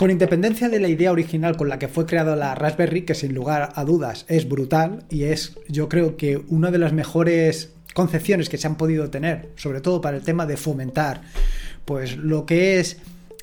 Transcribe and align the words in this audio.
Con 0.00 0.10
independencia 0.10 0.70
de 0.70 0.80
la 0.80 0.88
idea 0.88 1.12
original 1.12 1.58
con 1.58 1.68
la 1.68 1.78
que 1.78 1.86
fue 1.86 2.06
creada 2.06 2.34
la 2.34 2.54
Raspberry, 2.54 3.02
que 3.02 3.14
sin 3.14 3.34
lugar 3.34 3.74
a 3.74 3.84
dudas 3.84 4.24
es 4.28 4.48
brutal 4.48 5.04
y 5.10 5.24
es 5.24 5.58
yo 5.68 5.90
creo 5.90 6.16
que 6.16 6.42
una 6.48 6.70
de 6.70 6.78
las 6.78 6.94
mejores 6.94 7.74
concepciones 7.92 8.48
que 8.48 8.56
se 8.56 8.66
han 8.66 8.78
podido 8.78 9.10
tener, 9.10 9.50
sobre 9.56 9.82
todo 9.82 10.00
para 10.00 10.16
el 10.16 10.22
tema 10.22 10.46
de 10.46 10.56
fomentar 10.56 11.20
pues 11.84 12.16
lo 12.16 12.46
que 12.46 12.80
es 12.80 12.96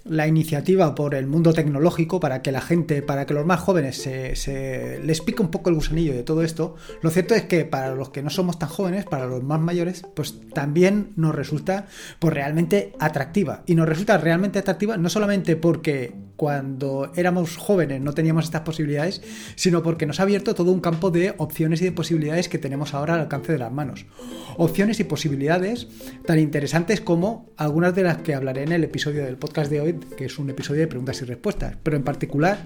la 0.04 0.26
iniciativa 0.26 0.96
por 0.96 1.14
el 1.14 1.28
mundo 1.28 1.54
tecnológico 1.54 2.20
para 2.20 2.42
que 2.42 2.52
la 2.52 2.62
gente, 2.62 3.04
para 3.04 3.28
que 3.28 3.36
los 3.36 3.46
más 3.46 3.60
jóvenes 3.60 3.98
se, 3.98 5.00
les 5.04 5.22
pique 5.22 5.44
un 5.44 5.52
poco 5.52 5.70
el 5.70 5.76
gusanillo 5.76 6.14
de 6.14 6.24
todo 6.24 6.42
esto, 6.42 6.76
lo 7.04 7.12
cierto 7.12 7.36
es 7.36 7.44
que 7.44 7.66
para 7.66 7.94
los 7.94 8.10
que 8.10 8.24
no 8.24 8.32
somos 8.32 8.58
tan 8.58 8.70
jóvenes, 8.70 9.06
para 9.06 9.28
los 9.28 9.44
más 9.44 9.60
mayores, 9.60 10.08
pues 10.16 10.40
también 10.56 11.12
nos 11.18 11.36
resulta 11.36 11.86
pues 12.18 12.34
realmente 12.34 12.94
atractiva. 12.98 13.62
Y 13.68 13.76
nos 13.76 13.88
resulta 13.88 14.18
realmente 14.18 14.58
atractiva 14.58 14.98
no 14.98 15.10
solamente 15.10 15.56
porque 15.56 16.27
cuando 16.38 17.12
éramos 17.16 17.58
jóvenes 17.58 18.00
no 18.00 18.14
teníamos 18.14 18.46
estas 18.46 18.62
posibilidades, 18.62 19.22
sino 19.56 19.84
porque 19.84 20.06
nos 20.06 20.20
ha 20.20 20.24
abierto 20.24 20.56
todo 20.56 20.72
un 20.72 20.80
campo 20.80 21.12
de 21.12 21.34
opciones 21.38 21.82
y 21.82 21.86
de 21.86 21.92
posibilidades 21.92 22.48
que 22.48 22.60
tenemos 22.60 22.94
ahora 22.94 23.16
al 23.16 23.22
alcance 23.22 23.52
de 23.52 23.58
las 23.58 23.72
manos. 23.72 24.06
Opciones 24.56 25.00
y 25.00 25.04
posibilidades 25.04 25.88
tan 26.26 26.40
interesantes 26.40 27.02
como 27.02 27.50
algunas 27.58 27.94
de 27.96 28.04
las 28.04 28.20
que 28.20 28.36
hablaré 28.36 28.64
en 28.64 28.72
el 28.72 28.84
episodio 28.84 29.26
del 29.26 29.38
podcast 29.38 29.70
de 29.70 29.82
hoy, 29.82 30.00
que 30.16 30.26
es 30.26 30.40
un 30.40 30.50
episodio 30.50 30.82
de 30.82 30.88
preguntas 30.88 31.22
y 31.22 31.26
respuestas, 31.26 31.76
pero 31.82 31.98
en 31.98 32.04
particular 32.04 32.60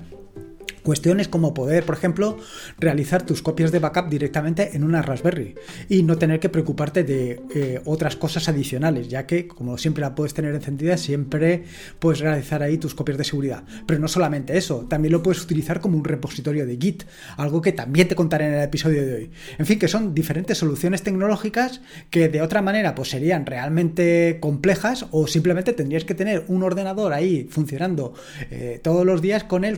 Cuestiones 0.84 1.28
como 1.28 1.54
poder, 1.54 1.86
por 1.86 1.96
ejemplo, 1.96 2.38
realizar 2.80 3.24
tus 3.24 3.42
copias 3.42 3.72
de 3.72 3.80
backup 3.80 4.10
directamente 4.10 4.76
en 4.76 4.84
una 4.84 5.02
Raspberry 5.02 5.56
y 5.90 6.04
no 6.04 6.18
tener 6.18 6.40
que 6.40 6.50
preocuparte 6.50 7.04
de 7.04 7.42
eh, 7.54 7.82
otras 7.86 8.16
cosas 8.16 8.50
adicionales, 8.50 9.08
ya 9.08 9.26
que 9.28 9.48
como 9.48 9.78
siempre 9.78 10.02
la 10.02 10.16
puedes 10.16 10.34
tener 10.34 10.56
encendida, 10.56 10.98
siempre 10.98 11.64
puedes 12.00 12.20
realizar 12.20 12.64
ahí 12.64 12.78
tus 12.78 12.96
copias 12.96 13.18
de 13.18 13.24
seguridad. 13.24 13.64
Pero 13.86 14.00
no 14.00 14.08
solamente 14.08 14.58
eso, 14.58 14.86
también 14.90 15.12
lo 15.12 15.22
puedes 15.22 15.42
utilizar 15.44 15.82
como 15.82 15.98
un 15.98 16.04
repositorio 16.04 16.66
de 16.66 16.78
Git, 16.78 17.04
algo 17.38 17.62
que 17.62 17.72
también 17.72 18.08
te 18.08 18.16
contaré 18.16 18.48
en 18.48 18.54
el 18.54 18.64
episodio 18.64 19.06
de 19.06 19.14
hoy. 19.14 19.32
En 19.58 19.66
fin, 19.66 19.80
que 19.80 19.88
son 19.88 20.14
diferentes 20.14 20.58
soluciones 20.58 21.04
tecnológicas 21.04 21.82
que 22.10 22.30
de 22.30 22.42
otra 22.42 22.62
manera 22.62 22.96
pues 22.96 23.10
serían 23.10 23.46
realmente 23.46 24.38
complejas 24.40 25.06
o 25.12 25.28
simplemente 25.28 25.74
tendrías 25.74 26.06
que 26.06 26.16
tener 26.16 26.46
un 26.48 26.64
ordenador 26.64 27.14
ahí 27.14 27.48
funcionando 27.50 28.14
eh, 28.50 28.80
todos 28.82 29.06
los 29.06 29.22
días 29.22 29.44
con 29.44 29.64
el 29.64 29.78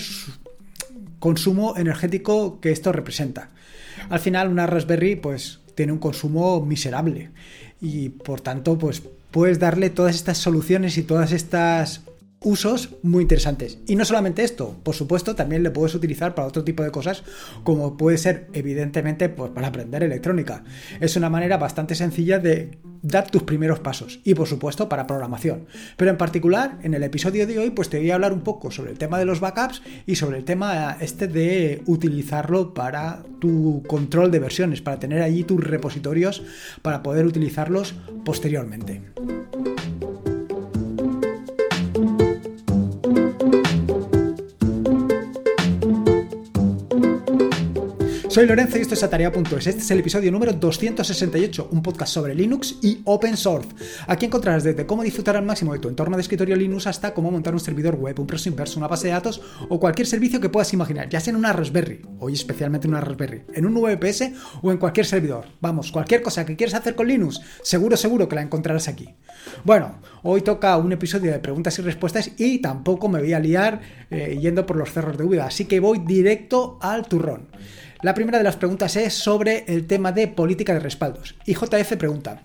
consumo 1.24 1.78
energético 1.78 2.60
que 2.60 2.72
esto 2.72 2.92
representa. 2.92 3.50
Al 4.10 4.20
final 4.20 4.50
una 4.50 4.68
Raspberry 4.68 5.16
pues 5.16 5.62
tiene 5.74 5.94
un 5.94 5.98
consumo 5.98 6.60
miserable 6.60 7.32
y 7.80 8.10
por 8.10 8.42
tanto 8.42 8.78
pues 8.78 9.02
puedes 9.32 9.58
darle 9.58 9.90
todas 9.90 10.16
estas 10.16 10.38
soluciones 10.38 10.98
y 10.98 11.04
todas 11.04 11.32
estas 11.32 12.02
usos 12.44 12.90
muy 13.02 13.24
interesantes. 13.24 13.80
Y 13.88 13.96
no 13.96 14.06
solamente 14.06 14.44
esto, 14.44 14.76
por 14.84 14.96
supuesto, 14.96 15.36
también 15.36 15.64
le 15.64 15.72
puedes 15.72 15.96
utilizar 15.96 16.36
para 16.36 16.48
otro 16.48 16.64
tipo 16.64 16.84
de 16.84 16.92
cosas, 16.92 17.24
como 17.64 17.98
puede 17.98 18.18
ser, 18.18 18.48
evidentemente, 18.54 19.30
pues 19.30 19.52
para 19.52 19.68
aprender 19.68 20.04
electrónica. 20.04 20.64
Es 21.00 21.16
una 21.16 21.30
manera 21.30 21.58
bastante 21.58 21.96
sencilla 21.96 22.40
de 22.40 22.78
dar 23.04 23.30
tus 23.30 23.44
primeros 23.44 23.80
pasos. 23.80 24.20
Y 24.24 24.34
por 24.34 24.48
supuesto, 24.48 24.90
para 24.90 25.06
programación. 25.06 25.68
Pero 25.98 26.10
en 26.10 26.18
particular, 26.18 26.80
en 26.82 26.94
el 26.94 27.04
episodio 27.04 27.46
de 27.46 27.60
hoy, 27.60 27.70
pues 27.70 27.90
te 27.90 28.00
voy 28.00 28.10
a 28.12 28.16
hablar 28.16 28.34
un 28.34 28.42
poco 28.42 28.72
sobre 28.72 28.92
el 28.92 28.98
tema 28.98 29.20
de 29.20 29.26
los 29.26 29.40
backups 29.40 29.84
y 30.08 30.16
sobre 30.16 30.38
el 30.38 30.46
tema 30.46 30.98
este 31.00 31.28
de 31.28 31.84
utilizarlo 31.86 32.74
para 32.74 33.24
tu 33.40 33.84
control 33.88 34.32
de 34.32 34.40
versiones, 34.40 34.82
para 34.82 35.00
tener 35.00 35.22
allí 35.22 35.44
tus 35.44 35.64
repositorios 35.64 36.44
para 36.82 37.04
poder 37.04 37.26
utilizarlos 37.26 37.94
posteriormente. 38.24 39.02
Soy 48.34 48.48
Lorenzo 48.48 48.80
y 48.80 48.82
esto 48.82 48.96
es 48.96 49.04
Atareado.es. 49.04 49.68
Este 49.68 49.82
es 49.82 49.92
el 49.92 50.00
episodio 50.00 50.32
número 50.32 50.54
268, 50.54 51.70
un 51.72 51.84
podcast 51.84 52.12
sobre 52.12 52.34
Linux 52.34 52.80
y 52.82 53.00
Open 53.04 53.38
Source. 53.38 53.70
Aquí 54.08 54.26
encontrarás 54.26 54.64
desde 54.64 54.88
cómo 54.88 55.04
disfrutar 55.04 55.38
al 55.38 55.46
máximo 55.46 55.72
de 55.72 55.78
tu 55.78 55.88
entorno 55.88 56.18
de 56.18 56.24
escritorio 56.24 56.56
Linux 56.56 56.88
hasta 56.88 57.14
cómo 57.14 57.30
montar 57.30 57.54
un 57.54 57.60
servidor 57.60 57.94
web, 57.94 58.20
un 58.20 58.26
proxy 58.26 58.50
inverso, 58.50 58.80
una 58.80 58.88
base 58.88 59.06
de 59.06 59.14
datos 59.14 59.40
o 59.70 59.80
cualquier 59.80 60.08
servicio 60.08 60.42
que 60.42 60.50
puedas 60.50 60.74
imaginar, 60.74 61.10
ya 61.10 61.20
sea 61.20 61.30
en 61.30 61.38
una 61.38 61.54
Raspberry, 61.54 62.02
hoy 62.18 62.34
especialmente 62.34 62.88
en 62.88 62.96
una 62.96 63.02
Raspberry, 63.02 63.44
en 63.54 63.68
un 63.68 63.76
VPS 63.76 64.32
o 64.64 64.72
en 64.72 64.80
cualquier 64.80 65.06
servidor. 65.06 65.46
Vamos, 65.62 65.92
cualquier 65.92 66.24
cosa 66.24 66.44
que 66.44 66.56
quieras 66.56 66.74
hacer 66.74 66.96
con 66.96 67.10
Linux, 67.10 67.40
seguro, 67.62 67.96
seguro 67.98 68.28
que 68.28 68.36
la 68.36 68.42
encontrarás 68.42 68.88
aquí. 68.88 69.10
Bueno, 69.64 70.00
hoy 70.24 70.42
toca 70.42 70.76
un 70.78 70.92
episodio 70.92 71.32
de 71.32 71.38
preguntas 71.38 71.78
y 71.78 71.84
respuestas 71.84 72.32
y 72.40 72.58
tampoco 72.58 73.10
me 73.10 73.20
voy 73.20 73.34
a 73.34 73.40
liar 73.40 73.82
eh, 74.10 74.40
yendo 74.42 74.66
por 74.66 74.78
los 74.78 74.92
cerros 74.92 75.20
de 75.20 75.24
Úbeda, 75.24 75.46
así 75.46 75.66
que 75.66 75.80
voy 75.80 76.00
directo 76.00 76.80
al 76.82 77.08
turrón. 77.08 77.50
La 78.04 78.14
primera 78.14 78.38
de 78.38 78.44
las 78.44 78.58
preguntas 78.58 78.98
es 78.98 79.14
sobre 79.14 79.64
el 79.66 79.88
tema 79.88 80.12
de 80.12 80.28
política 80.28 80.74
de 80.74 80.82
respaldos. 80.82 81.36
Y 81.46 81.54
JF 81.54 81.96
pregunta, 81.98 82.44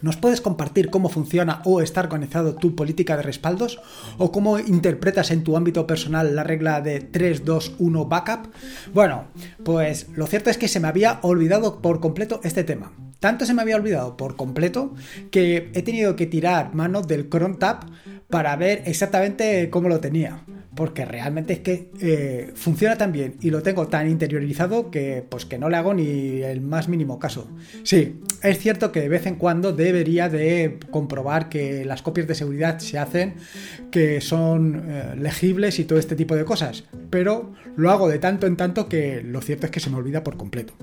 ¿Nos 0.00 0.16
puedes 0.16 0.40
compartir 0.40 0.90
cómo 0.90 1.08
funciona 1.08 1.62
o 1.64 1.80
está 1.80 2.02
organizado 2.02 2.54
tu 2.54 2.76
política 2.76 3.16
de 3.16 3.22
respaldos? 3.22 3.80
¿O 4.18 4.30
cómo 4.30 4.58
interpretas 4.58 5.30
en 5.30 5.42
tu 5.42 5.56
ámbito 5.56 5.86
personal 5.86 6.36
la 6.36 6.44
regla 6.44 6.82
de 6.82 7.10
3-2-1 7.10 8.06
backup? 8.06 8.52
Bueno, 8.92 9.24
pues 9.64 10.08
lo 10.14 10.26
cierto 10.26 10.50
es 10.50 10.58
que 10.58 10.68
se 10.68 10.80
me 10.80 10.88
había 10.88 11.18
olvidado 11.22 11.80
por 11.80 12.00
completo 12.00 12.40
este 12.44 12.62
tema. 12.62 12.92
Tanto 13.20 13.46
se 13.46 13.54
me 13.54 13.62
había 13.62 13.76
olvidado 13.76 14.16
por 14.16 14.36
completo 14.36 14.94
que 15.30 15.70
he 15.74 15.82
tenido 15.82 16.16
que 16.16 16.26
tirar 16.26 16.74
mano 16.74 17.02
del 17.02 17.28
cron 17.28 17.58
tab 17.58 17.86
para 18.28 18.56
ver 18.56 18.82
exactamente 18.86 19.70
cómo 19.70 19.88
lo 19.88 20.00
tenía 20.00 20.42
porque 20.76 21.06
realmente 21.06 21.54
es 21.54 21.60
que 21.60 21.90
eh, 22.00 22.52
funciona 22.54 22.96
tan 22.96 23.10
bien 23.10 23.36
y 23.40 23.50
lo 23.50 23.62
tengo 23.62 23.88
tan 23.88 24.08
interiorizado 24.08 24.90
que 24.90 25.24
pues 25.28 25.46
que 25.46 25.58
no 25.58 25.70
le 25.70 25.76
hago 25.78 25.94
ni 25.94 26.42
el 26.42 26.60
más 26.60 26.88
mínimo 26.88 27.18
caso. 27.18 27.48
Sí, 27.82 28.20
es 28.42 28.58
cierto 28.58 28.92
que 28.92 29.00
de 29.00 29.08
vez 29.08 29.26
en 29.26 29.36
cuando 29.36 29.72
debería 29.72 30.28
de 30.28 30.78
comprobar 30.90 31.48
que 31.48 31.84
las 31.86 32.02
copias 32.02 32.28
de 32.28 32.34
seguridad 32.34 32.78
se 32.78 32.98
hacen, 32.98 33.36
que 33.90 34.20
son 34.20 34.84
eh, 34.86 35.14
legibles 35.16 35.78
y 35.78 35.84
todo 35.84 35.98
este 35.98 36.14
tipo 36.14 36.36
de 36.36 36.44
cosas, 36.44 36.84
pero 37.08 37.54
lo 37.76 37.90
hago 37.90 38.08
de 38.08 38.18
tanto 38.18 38.46
en 38.46 38.56
tanto 38.56 38.86
que 38.86 39.22
lo 39.22 39.40
cierto 39.40 39.66
es 39.66 39.72
que 39.72 39.80
se 39.80 39.88
me 39.88 39.96
olvida 39.96 40.22
por 40.22 40.36
completo. 40.36 40.74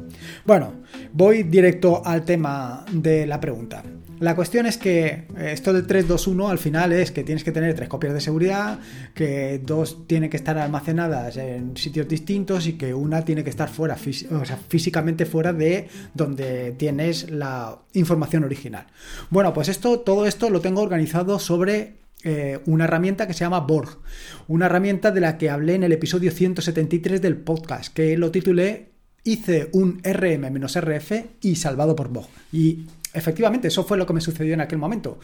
Bueno, 0.44 0.74
voy 1.14 1.44
directo 1.44 2.02
al 2.04 2.23
tema 2.24 2.86
de 2.92 3.26
la 3.26 3.40
pregunta. 3.40 3.84
La 4.20 4.36
cuestión 4.36 4.66
es 4.66 4.78
que 4.78 5.06
eh, 5.06 5.52
esto 5.52 5.74
del 5.74 5.86
3-2-1 5.86 6.50
al 6.50 6.58
final 6.58 6.94
es 6.94 7.12
que 7.12 7.24
tienes 7.24 7.44
que 7.44 7.52
tener 7.52 7.74
tres 7.76 7.90
copias 7.90 8.14
de 8.14 8.22
seguridad, 8.22 8.80
que 9.14 9.60
dos 9.64 10.08
tienen 10.08 10.30
que 10.30 10.38
estar 10.38 10.58
almacenadas 10.58 11.36
en 11.38 11.76
sitios 11.76 12.08
distintos 12.08 12.68
y 12.68 12.74
que 12.74 12.94
una 12.94 13.26
tiene 13.26 13.44
que 13.44 13.50
estar 13.50 13.70
fuera, 13.70 13.96
o 13.96 14.46
sea, 14.46 14.58
físicamente 14.70 15.26
fuera 15.26 15.52
de 15.52 15.90
donde 16.14 16.72
tienes 16.72 17.32
la 17.32 17.80
información 17.94 18.44
original. 18.44 18.88
Bueno, 19.30 19.54
pues 19.54 19.68
esto, 19.68 20.00
todo 20.00 20.26
esto 20.26 20.50
lo 20.50 20.62
tengo 20.62 20.82
organizado 20.82 21.38
sobre 21.40 22.04
eh, 22.24 22.60
una 22.66 22.86
herramienta 22.86 23.28
que 23.28 23.34
se 23.34 23.42
llama 23.42 23.60
Borg, 23.60 24.00
una 24.48 24.68
herramienta 24.68 25.12
de 25.12 25.20
la 25.20 25.38
que 25.38 25.50
hablé 25.50 25.76
en 25.76 25.84
el 25.84 25.92
episodio 25.92 26.32
173 26.32 27.22
del 27.22 27.36
podcast, 27.36 27.94
que 27.94 28.18
lo 28.18 28.32
titulé 28.32 28.93
Hice 29.24 29.70
un 29.72 30.02
RM-RF 30.04 31.12
y 31.42 31.56
salvado 31.56 31.96
por 31.96 32.10
Borg. 32.10 32.28
Y 32.52 32.86
efectivamente, 33.14 33.70
eso 33.70 33.84
fue 33.84 33.98
lo 33.98 34.06
que 34.06 34.14
me 34.14 34.22
sucedió 34.22 34.54
en 34.54 34.62
aquel 34.62 34.80
momento. 34.80 35.20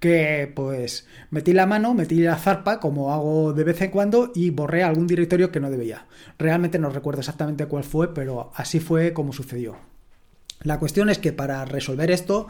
Que 0.00 0.52
pues 0.54 1.06
metí 1.30 1.52
la 1.52 1.66
mano, 1.66 1.94
metí 1.94 2.20
la 2.20 2.36
zarpa, 2.36 2.80
como 2.80 3.12
hago 3.12 3.52
de 3.52 3.64
vez 3.64 3.80
en 3.82 3.90
cuando, 3.90 4.32
y 4.34 4.50
borré 4.50 4.82
algún 4.82 5.06
directorio 5.06 5.52
que 5.52 5.60
no 5.60 5.70
debía. 5.70 6.06
Realmente 6.38 6.78
no 6.78 6.90
recuerdo 6.90 7.20
exactamente 7.20 7.66
cuál 7.66 7.84
fue, 7.84 8.12
pero 8.12 8.50
así 8.56 8.80
fue 8.80 9.12
como 9.12 9.32
sucedió. 9.32 9.76
La 10.64 10.78
cuestión 10.78 11.10
es 11.10 11.18
que 11.18 11.32
para 11.32 11.64
resolver 11.66 12.10
esto, 12.10 12.48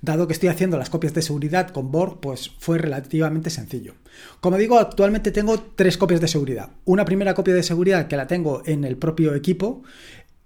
dado 0.00 0.28
que 0.28 0.32
estoy 0.32 0.50
haciendo 0.50 0.78
las 0.78 0.88
copias 0.88 1.14
de 1.14 1.22
seguridad 1.22 1.70
con 1.70 1.90
Borg, 1.90 2.20
pues 2.20 2.52
fue 2.60 2.78
relativamente 2.78 3.50
sencillo. 3.50 3.94
Como 4.40 4.56
digo, 4.56 4.78
actualmente 4.78 5.32
tengo 5.32 5.58
tres 5.74 5.98
copias 5.98 6.20
de 6.20 6.28
seguridad. 6.28 6.70
Una 6.84 7.04
primera 7.04 7.34
copia 7.34 7.54
de 7.54 7.64
seguridad 7.64 8.06
que 8.06 8.16
la 8.16 8.28
tengo 8.28 8.62
en 8.66 8.84
el 8.84 8.96
propio 8.96 9.34
equipo, 9.34 9.82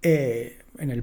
eh, 0.02 0.58
en 0.78 0.90
el 0.90 1.02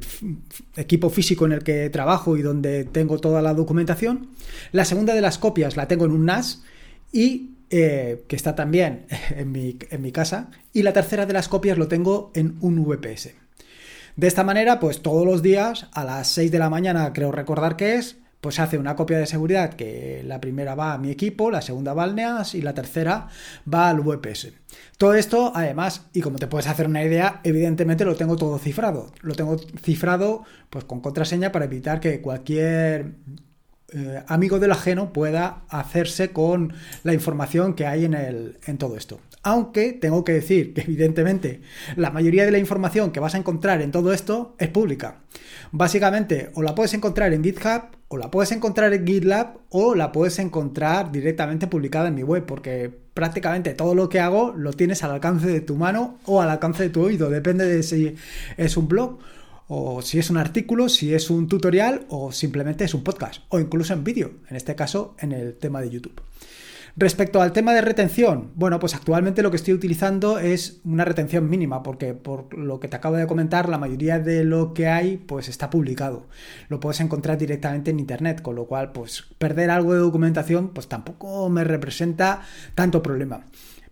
equipo 0.75 1.09
físico 1.09 1.45
en 1.45 1.51
el 1.51 1.63
que 1.63 1.89
trabajo 1.89 2.35
y 2.37 2.41
donde 2.41 2.83
tengo 2.85 3.19
toda 3.19 3.41
la 3.41 3.53
documentación. 3.53 4.29
La 4.71 4.85
segunda 4.85 5.13
de 5.13 5.21
las 5.21 5.37
copias 5.37 5.77
la 5.77 5.87
tengo 5.87 6.05
en 6.05 6.11
un 6.11 6.25
NAS 6.25 6.63
y 7.11 7.51
eh, 7.69 8.23
que 8.27 8.35
está 8.35 8.55
también 8.55 9.05
en 9.29 9.51
mi, 9.51 9.77
en 9.89 10.01
mi, 10.01 10.11
casa. 10.11 10.49
Y 10.73 10.83
la 10.83 10.93
tercera 10.93 11.25
de 11.25 11.33
las 11.33 11.47
copias 11.47 11.77
lo 11.77 11.87
tengo 11.87 12.31
en 12.33 12.57
un 12.61 12.83
VPS. 12.83 13.35
De 14.15 14.27
esta 14.27 14.43
manera, 14.43 14.79
pues 14.79 15.01
todos 15.01 15.25
los 15.25 15.43
días 15.43 15.87
a 15.93 16.03
las 16.03 16.27
6 16.29 16.51
de 16.51 16.59
la 16.59 16.71
mañana, 16.71 17.13
creo 17.13 17.31
recordar 17.31 17.75
que 17.75 17.95
es, 17.95 18.17
pues 18.41 18.59
hace 18.59 18.77
una 18.77 18.95
copia 18.95 19.17
de 19.17 19.25
seguridad 19.25 19.73
que 19.73 20.21
la 20.25 20.39
primera 20.39 20.75
va 20.75 20.93
a 20.93 20.97
mi 20.97 21.09
equipo, 21.09 21.49
la 21.49 21.61
segunda 21.61 21.93
va 21.93 22.03
al 22.03 22.15
NEAS 22.15 22.55
y 22.55 22.61
la 22.61 22.73
tercera 22.73 23.27
va 23.71 23.89
al 23.89 24.01
VPS. 24.01 24.53
Todo 24.97 25.13
esto, 25.15 25.51
además, 25.55 26.05
y 26.13 26.21
como 26.21 26.37
te 26.37 26.47
puedes 26.47 26.67
hacer 26.67 26.87
una 26.87 27.03
idea, 27.03 27.41
evidentemente 27.43 28.05
lo 28.05 28.15
tengo 28.15 28.35
todo 28.35 28.57
cifrado. 28.59 29.11
Lo 29.21 29.33
tengo 29.33 29.57
cifrado 29.81 30.43
pues 30.69 30.85
con 30.85 31.01
contraseña 31.01 31.51
para 31.51 31.65
evitar 31.65 31.99
que 31.99 32.21
cualquier 32.21 33.15
eh, 33.93 34.21
amigo 34.27 34.59
del 34.59 34.73
ajeno 34.73 35.13
pueda 35.13 35.63
hacerse 35.69 36.31
con 36.31 36.73
la 37.03 37.13
información 37.13 37.73
que 37.73 37.87
hay 37.87 38.05
en, 38.05 38.13
el, 38.13 38.59
en 38.65 38.77
todo 38.77 38.97
esto. 38.97 39.19
Aunque 39.43 39.93
tengo 39.93 40.25
que 40.25 40.33
decir 40.33 40.73
que 40.73 40.81
evidentemente 40.81 41.61
la 41.95 42.11
mayoría 42.11 42.45
de 42.45 42.51
la 42.51 42.57
información 42.57 43.11
que 43.11 43.21
vas 43.21 43.33
a 43.33 43.37
encontrar 43.37 43.81
en 43.81 43.91
todo 43.91 44.11
esto 44.11 44.55
es 44.59 44.67
pública. 44.67 45.21
Básicamente 45.71 46.51
o 46.53 46.61
la 46.61 46.75
puedes 46.75 46.93
encontrar 46.93 47.33
en 47.33 47.43
GitHub 47.43 47.96
o 48.09 48.17
la 48.17 48.31
puedes 48.31 48.51
encontrar 48.51 48.93
en 48.93 49.05
GitLab 49.05 49.57
o 49.69 49.95
la 49.95 50.11
puedes 50.11 50.39
encontrar 50.39 51.11
directamente 51.11 51.67
publicada 51.67 52.07
en 52.07 52.15
mi 52.15 52.23
web 52.23 52.45
porque 52.45 52.91
prácticamente 53.13 53.73
todo 53.73 53.95
lo 53.95 54.09
que 54.09 54.19
hago 54.19 54.53
lo 54.55 54.73
tienes 54.73 55.03
al 55.03 55.11
alcance 55.11 55.47
de 55.47 55.61
tu 55.61 55.75
mano 55.75 56.17
o 56.25 56.41
al 56.41 56.49
alcance 56.49 56.83
de 56.83 56.89
tu 56.89 57.01
oído. 57.01 57.29
Depende 57.29 57.65
de 57.65 57.83
si 57.83 58.15
es 58.55 58.77
un 58.77 58.87
blog 58.87 59.19
o 59.67 60.01
si 60.01 60.19
es 60.19 60.29
un 60.29 60.37
artículo, 60.37 60.87
si 60.87 61.13
es 61.13 61.29
un 61.29 61.47
tutorial 61.47 62.05
o 62.09 62.31
simplemente 62.31 62.85
es 62.85 62.93
un 62.93 63.03
podcast 63.03 63.43
o 63.49 63.59
incluso 63.59 63.93
en 63.93 64.03
vídeo, 64.03 64.31
en 64.49 64.55
este 64.55 64.75
caso 64.75 65.15
en 65.19 65.33
el 65.33 65.55
tema 65.55 65.81
de 65.81 65.89
YouTube. 65.89 66.21
Respecto 66.99 67.43
al 67.43 67.53
tema 67.53 67.75
de 67.75 67.81
retención, 67.81 68.49
bueno, 68.55 68.79
pues 68.79 68.95
actualmente 68.95 69.43
lo 69.43 69.51
que 69.51 69.57
estoy 69.57 69.75
utilizando 69.75 70.39
es 70.39 70.81
una 70.83 71.05
retención 71.05 71.47
mínima, 71.47 71.83
porque 71.83 72.15
por 72.15 72.57
lo 72.57 72.79
que 72.79 72.87
te 72.87 72.95
acabo 72.95 73.15
de 73.17 73.27
comentar, 73.27 73.69
la 73.69 73.77
mayoría 73.77 74.17
de 74.17 74.43
lo 74.43 74.73
que 74.73 74.87
hay, 74.87 75.17
pues 75.17 75.47
está 75.47 75.69
publicado. 75.69 76.25
Lo 76.69 76.79
puedes 76.79 76.99
encontrar 76.99 77.37
directamente 77.37 77.91
en 77.91 77.99
internet, 77.99 78.41
con 78.41 78.55
lo 78.55 78.65
cual, 78.65 78.93
pues 78.93 79.25
perder 79.37 79.69
algo 79.69 79.93
de 79.93 79.99
documentación, 79.99 80.69
pues 80.69 80.87
tampoco 80.87 81.47
me 81.49 81.63
representa 81.63 82.41
tanto 82.73 83.03
problema. 83.03 83.45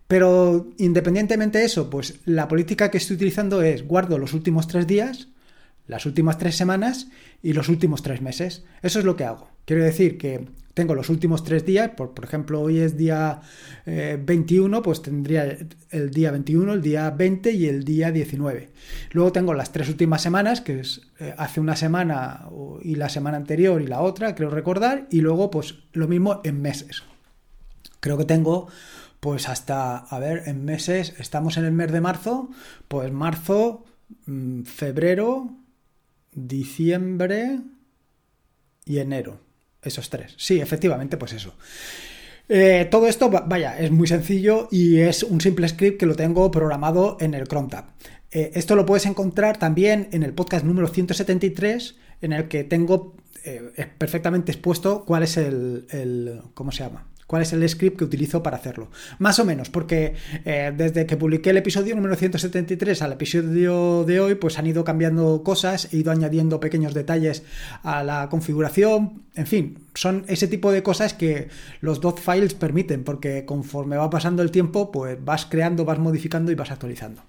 Pero 0.08 0.72
independientemente 0.78 1.60
de 1.60 1.66
eso, 1.66 1.92
pues 1.92 2.22
la 2.26 2.48
política 2.48 2.90
que 2.90 2.98
estoy 2.98 3.18
utilizando 3.18 3.62
es 3.62 3.88
guardo 3.88 4.18
los 4.18 4.34
últimos 4.34 4.68
tres 4.68 4.88
días, 4.88 5.28
las 5.88 6.06
últimas 6.06 6.38
tres 6.38 6.56
semanas 6.56 7.08
y 7.42 7.54
los 7.54 7.70
últimos 7.70 8.02
tres 8.02 8.22
meses. 8.22 8.66
Eso 8.82 9.00
es 9.00 9.06
lo 9.06 9.16
que 9.16 9.26
hago. 9.26 9.50
Quiero 9.66 9.84
decir 9.84 10.18
que 10.18 10.48
tengo 10.76 10.94
los 10.94 11.10
últimos 11.10 11.44
tres 11.44 11.66
días, 11.66 11.92
por, 11.96 12.14
por 12.14 12.26
ejemplo, 12.26 12.62
hoy 12.62 12.80
es 12.80 12.98
día 12.98 13.42
21, 13.86 14.78
eh, 14.78 14.82
pues 14.84 15.02
tendría 15.02 15.58
el 15.90 16.12
día 16.12 16.32
21, 16.32 16.74
el 16.74 16.82
día 16.82 17.10
20 17.10 17.52
y 17.52 17.68
el 17.68 17.86
día 17.86 18.12
19. 18.12 18.70
Luego 19.12 19.32
tengo 19.32 19.54
las 19.54 19.72
tres 19.72 19.88
últimas 19.88 20.22
semanas, 20.22 20.60
que 20.60 20.82
es 20.82 21.02
eh, 21.20 21.34
hace 21.38 21.62
una 21.62 21.78
semana 21.78 22.48
y 22.84 22.96
la 22.96 23.08
semana 23.08 23.38
anterior 23.38 23.82
y 23.82 23.88
la 23.88 24.02
otra, 24.02 24.36
creo 24.36 24.50
recordar, 24.50 25.08
y 25.10 25.22
luego 25.22 25.50
pues 25.50 25.76
lo 25.94 26.10
mismo 26.10 26.42
en 26.44 26.62
meses. 26.62 27.04
Creo 28.02 28.18
que 28.18 28.26
tengo 28.26 28.68
pues 29.22 29.48
hasta, 29.48 29.98
a 29.98 30.20
ver, 30.20 30.44
en 30.46 30.66
meses, 30.66 31.16
estamos 31.18 31.58
en 31.58 31.66
el 31.66 31.72
mes 31.72 31.92
de 31.92 32.02
marzo, 32.02 32.50
pues 32.88 33.12
marzo, 33.12 33.86
mm, 34.28 34.64
febrero, 34.64 35.56
diciembre 36.36 37.60
y 38.86 39.00
enero. 39.00 39.40
Esos 39.82 40.10
tres. 40.10 40.34
Sí, 40.38 40.60
efectivamente, 40.60 41.18
pues 41.18 41.34
eso. 41.34 41.56
Eh, 42.48 42.88
todo 42.90 43.08
esto, 43.08 43.30
vaya, 43.30 43.78
es 43.80 43.92
muy 43.92 44.08
sencillo 44.08 44.68
y 44.72 45.00
es 45.00 45.24
un 45.24 45.42
simple 45.42 45.68
script 45.68 46.00
que 46.00 46.06
lo 46.06 46.16
tengo 46.16 46.52
programado 46.52 47.18
en 47.20 47.34
el 47.34 47.48
Chrome 47.48 47.70
Tab. 47.70 47.86
Eh, 48.32 48.52
esto 48.56 48.76
lo 48.76 48.86
puedes 48.86 49.06
encontrar 49.06 49.58
también 49.58 50.10
en 50.12 50.24
el 50.24 50.34
podcast 50.34 50.66
número 50.66 50.88
173, 50.88 51.96
en 52.22 52.34
el 52.34 52.48
que 52.48 52.64
tengo 52.64 53.16
eh, 53.44 53.72
perfectamente 53.98 54.52
expuesto 54.52 55.06
cuál 55.06 55.24
es 55.24 55.38
el, 55.38 55.88
el, 55.92 56.42
¿Cómo 56.54 56.72
se 56.72 56.84
llama? 56.84 57.08
Cuál 57.28 57.42
es 57.42 57.54
el 57.54 57.68
script 57.68 57.98
que 57.98 58.04
utilizo 58.04 58.44
para 58.44 58.58
hacerlo. 58.58 58.90
Más 59.20 59.40
o 59.40 59.46
menos, 59.46 59.70
porque 59.70 60.14
eh, 60.46 60.74
desde 60.76 61.06
que 61.06 61.18
publiqué 61.18 61.52
el 61.52 61.58
episodio 61.58 61.96
número 61.96 62.16
173 62.16 63.02
al 63.02 63.14
episodio 63.14 64.04
de 64.04 64.20
hoy, 64.20 64.36
pues 64.36 64.58
han 64.60 64.68
ido 64.68 64.84
cambiando 64.84 65.44
cosas, 65.44 65.94
he 65.94 65.98
ido 65.98 66.12
añadiendo 66.12 66.60
pequeños 66.60 66.94
detalles 66.94 67.44
a 67.84 68.04
la 68.04 68.30
configuración, 68.30 69.24
en 69.36 69.48
fin, 69.48 69.85
son 69.96 70.26
ese 70.28 70.48
tipo 70.48 70.72
de 70.72 70.84
cosas 70.84 71.14
que 71.14 71.50
los 71.82 72.02
dot 72.02 72.20
files 72.20 72.54
permiten, 72.54 73.04
porque 73.04 73.46
conforme 73.46 73.98
va 73.98 74.10
pasando 74.10 74.44
el 74.44 74.52
tiempo, 74.52 74.92
pues 74.92 75.18
vas 75.24 75.46
creando, 75.46 75.86
vas 75.86 76.00
modificando 76.00 76.52
y 76.52 76.56
vas 76.56 76.72
actualizando. 76.72 77.24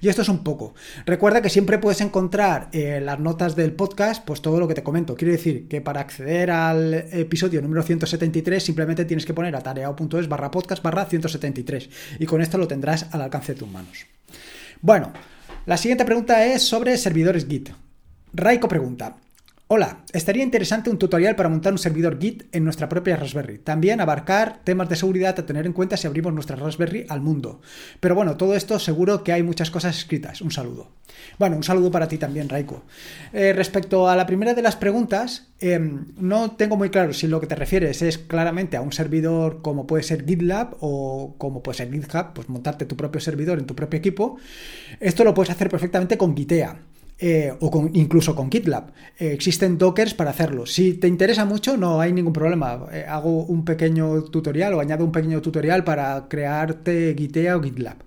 Y 0.00 0.08
esto 0.08 0.22
es 0.22 0.28
un 0.28 0.42
poco. 0.42 0.74
Recuerda 1.04 1.42
que 1.42 1.50
siempre 1.50 1.78
puedes 1.78 2.00
encontrar 2.00 2.68
en 2.72 3.06
las 3.06 3.18
notas 3.18 3.56
del 3.56 3.72
podcast, 3.72 4.24
pues 4.24 4.40
todo 4.42 4.58
lo 4.60 4.68
que 4.68 4.74
te 4.74 4.82
comento. 4.82 5.14
Quiero 5.14 5.32
decir 5.32 5.68
que 5.68 5.80
para 5.80 6.00
acceder 6.00 6.50
al 6.50 6.94
episodio 6.94 7.60
número 7.60 7.82
173, 7.82 8.62
simplemente 8.62 9.04
tienes 9.04 9.26
que 9.26 9.34
poner 9.34 9.54
atareado.es 9.56 10.28
barra 10.28 10.50
podcast 10.50 10.82
barra 10.82 11.06
173. 11.06 11.90
Y 12.18 12.26
con 12.26 12.40
esto 12.40 12.58
lo 12.58 12.68
tendrás 12.68 13.06
al 13.12 13.22
alcance 13.22 13.54
de 13.54 13.58
tus 13.58 13.68
manos. 13.68 14.06
Bueno, 14.80 15.12
la 15.66 15.76
siguiente 15.76 16.04
pregunta 16.04 16.44
es 16.44 16.62
sobre 16.62 16.96
servidores 16.96 17.46
Git. 17.46 17.70
Raiko 18.34 18.66
pregunta, 18.66 19.16
Hola, 19.74 20.04
estaría 20.12 20.42
interesante 20.42 20.90
un 20.90 20.98
tutorial 20.98 21.34
para 21.34 21.48
montar 21.48 21.72
un 21.72 21.78
servidor 21.78 22.20
Git 22.20 22.42
en 22.54 22.62
nuestra 22.62 22.90
propia 22.90 23.16
Raspberry. 23.16 23.56
También 23.56 24.02
abarcar 24.02 24.60
temas 24.64 24.86
de 24.90 24.96
seguridad 24.96 25.40
a 25.40 25.46
tener 25.46 25.64
en 25.64 25.72
cuenta 25.72 25.96
si 25.96 26.06
abrimos 26.06 26.34
nuestra 26.34 26.56
Raspberry 26.56 27.06
al 27.08 27.22
mundo. 27.22 27.62
Pero 27.98 28.14
bueno, 28.14 28.36
todo 28.36 28.54
esto 28.54 28.78
seguro 28.78 29.24
que 29.24 29.32
hay 29.32 29.42
muchas 29.42 29.70
cosas 29.70 29.96
escritas. 29.96 30.42
Un 30.42 30.50
saludo. 30.50 30.90
Bueno, 31.38 31.56
un 31.56 31.62
saludo 31.62 31.90
para 31.90 32.06
ti 32.06 32.18
también, 32.18 32.50
Raiko. 32.50 32.82
Eh, 33.32 33.54
respecto 33.54 34.10
a 34.10 34.14
la 34.14 34.26
primera 34.26 34.52
de 34.52 34.60
las 34.60 34.76
preguntas, 34.76 35.48
em, 35.58 36.04
no 36.18 36.50
tengo 36.50 36.76
muy 36.76 36.90
claro 36.90 37.14
si 37.14 37.26
lo 37.26 37.40
que 37.40 37.46
te 37.46 37.54
refieres 37.54 38.02
es 38.02 38.18
claramente 38.18 38.76
a 38.76 38.82
un 38.82 38.92
servidor 38.92 39.62
como 39.62 39.86
puede 39.86 40.02
ser 40.02 40.26
GitLab 40.26 40.76
o 40.80 41.34
como 41.38 41.62
puede 41.62 41.78
ser 41.78 41.90
GitHub, 41.90 42.34
pues 42.34 42.50
montarte 42.50 42.84
tu 42.84 42.94
propio 42.94 43.22
servidor 43.22 43.58
en 43.58 43.64
tu 43.64 43.74
propio 43.74 43.96
equipo. 43.96 44.36
Esto 45.00 45.24
lo 45.24 45.32
puedes 45.32 45.48
hacer 45.48 45.70
perfectamente 45.70 46.18
con 46.18 46.36
Gitea. 46.36 46.78
Eh, 47.24 47.54
o 47.60 47.70
con, 47.70 47.94
incluso 47.94 48.34
con 48.34 48.50
GitLab. 48.50 48.90
Eh, 49.16 49.32
existen 49.32 49.78
dockers 49.78 50.12
para 50.12 50.30
hacerlo. 50.30 50.66
Si 50.66 50.94
te 50.94 51.06
interesa 51.06 51.44
mucho, 51.44 51.76
no 51.76 52.00
hay 52.00 52.12
ningún 52.12 52.32
problema. 52.32 52.86
Eh, 52.92 53.04
hago 53.08 53.44
un 53.44 53.64
pequeño 53.64 54.24
tutorial 54.24 54.74
o 54.74 54.80
añado 54.80 55.04
un 55.04 55.12
pequeño 55.12 55.40
tutorial 55.40 55.84
para 55.84 56.26
crearte 56.28 57.14
Gitea 57.16 57.56
o 57.56 57.62
GitLab. 57.62 57.98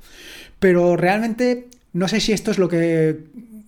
Pero 0.59 0.97
realmente 0.97 1.69
no 1.93 2.09
sé 2.09 2.19
si 2.19 2.33
esto 2.33 2.51
es 2.51 2.57
lo 2.57 2.67
que 2.67 3.17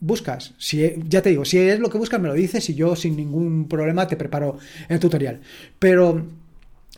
buscas. 0.02 0.54
Si, 0.58 0.96
ya 1.08 1.22
te 1.22 1.30
digo, 1.30 1.46
si 1.46 1.60
es 1.60 1.80
lo 1.80 1.90
que 1.90 1.98
buscas, 1.98 2.20
me 2.20 2.28
lo 2.28 2.34
dices 2.34 2.70
y 2.70 2.76
yo 2.76 2.98
sin 2.98 3.16
ningún 3.16 3.70
problema 3.70 4.06
te 4.06 4.18
preparo 4.18 4.58
el 4.90 5.00
tutorial. 5.00 5.40
Pero 5.80 6.26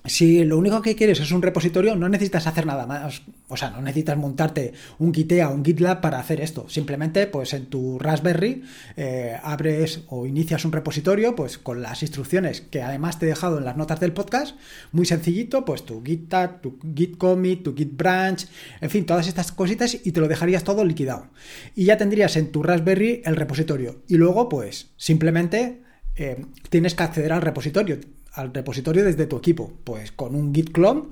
si 0.05 0.43
lo 0.45 0.57
único 0.57 0.81
que 0.81 0.95
quieres 0.95 1.19
es 1.19 1.31
un 1.31 1.41
repositorio, 1.41 1.95
no 1.95 2.09
necesitas 2.09 2.47
hacer 2.47 2.65
nada 2.65 2.85
más. 2.85 3.21
O 3.47 3.57
sea, 3.57 3.71
no 3.71 3.81
necesitas 3.81 4.17
montarte 4.17 4.73
un 4.99 5.13
Gitea 5.13 5.49
o 5.49 5.53
un 5.53 5.65
GitLab 5.65 6.01
para 6.01 6.19
hacer 6.19 6.41
esto. 6.41 6.69
Simplemente, 6.69 7.27
pues 7.27 7.53
en 7.53 7.65
tu 7.65 7.99
Raspberry 7.99 8.63
eh, 8.95 9.37
abres 9.41 10.01
o 10.07 10.25
inicias 10.25 10.65
un 10.65 10.71
repositorio, 10.71 11.35
pues 11.35 11.57
con 11.57 11.81
las 11.81 12.01
instrucciones 12.01 12.61
que 12.61 12.81
además 12.81 13.19
te 13.19 13.25
he 13.25 13.29
dejado 13.29 13.57
en 13.57 13.65
las 13.65 13.77
notas 13.77 13.99
del 13.99 14.13
podcast. 14.13 14.55
Muy 14.91 15.05
sencillito, 15.05 15.65
pues 15.65 15.83
tu 15.83 16.03
Git 16.03 16.33
tu 16.61 16.79
Git 16.95 17.17
commit, 17.17 17.63
tu 17.63 17.75
Git 17.75 17.95
branch, 17.95 18.47
en 18.81 18.89
fin, 18.89 19.05
todas 19.05 19.27
estas 19.27 19.51
cositas 19.51 19.97
y 20.03 20.11
te 20.11 20.21
lo 20.21 20.27
dejarías 20.27 20.63
todo 20.63 20.85
liquidado. 20.85 21.27
Y 21.75 21.85
ya 21.85 21.97
tendrías 21.97 22.37
en 22.37 22.51
tu 22.51 22.63
Raspberry 22.63 23.21
el 23.25 23.35
repositorio. 23.35 24.03
Y 24.07 24.15
luego, 24.15 24.47
pues, 24.47 24.91
simplemente 24.97 25.81
eh, 26.15 26.45
tienes 26.69 26.95
que 26.95 27.03
acceder 27.03 27.33
al 27.33 27.41
repositorio 27.41 27.97
al 28.33 28.53
repositorio 28.53 29.03
desde 29.03 29.27
tu 29.27 29.37
equipo. 29.37 29.73
Pues 29.83 30.11
con 30.11 30.35
un 30.35 30.53
git 30.53 30.71
clone, 30.71 31.09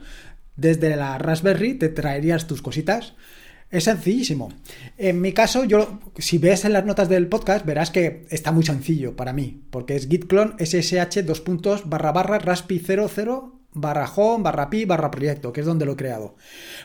desde 0.56 0.96
la 0.96 1.18
Raspberry 1.18 1.76
te 1.76 1.90
traerías 1.90 2.48
tus 2.48 2.62
cositas. 2.62 3.14
Es 3.70 3.84
sencillísimo. 3.84 4.54
En 4.98 5.20
mi 5.20 5.34
caso, 5.34 5.66
yo, 5.66 6.00
si 6.18 6.38
ves 6.38 6.64
en 6.64 6.72
las 6.72 6.86
notas 6.86 7.10
del 7.10 7.28
podcast, 7.28 7.66
verás 7.66 7.92
que 7.92 8.26
está 8.30 8.54
muy 8.54 8.64
sencillo 8.64 9.16
para 9.18 9.34
mí, 9.34 9.62
porque 9.72 9.96
es 9.96 10.08
git 10.08 10.28
clone 10.28 10.54
ssh 10.66 11.24
dos 11.26 11.42
puntos 11.42 11.90
barra 11.90 12.14
barra 12.14 12.40
raspi 12.40 12.80
00 12.80 13.57
barra 13.78 14.10
home, 14.14 14.44
barra 14.44 14.70
pi, 14.70 14.86
barra 14.86 15.12
proyecto, 15.12 15.54
que 15.54 15.62
es 15.62 15.66
donde 15.66 15.86
lo 15.86 15.94
he 15.94 15.96
creado. 15.96 16.36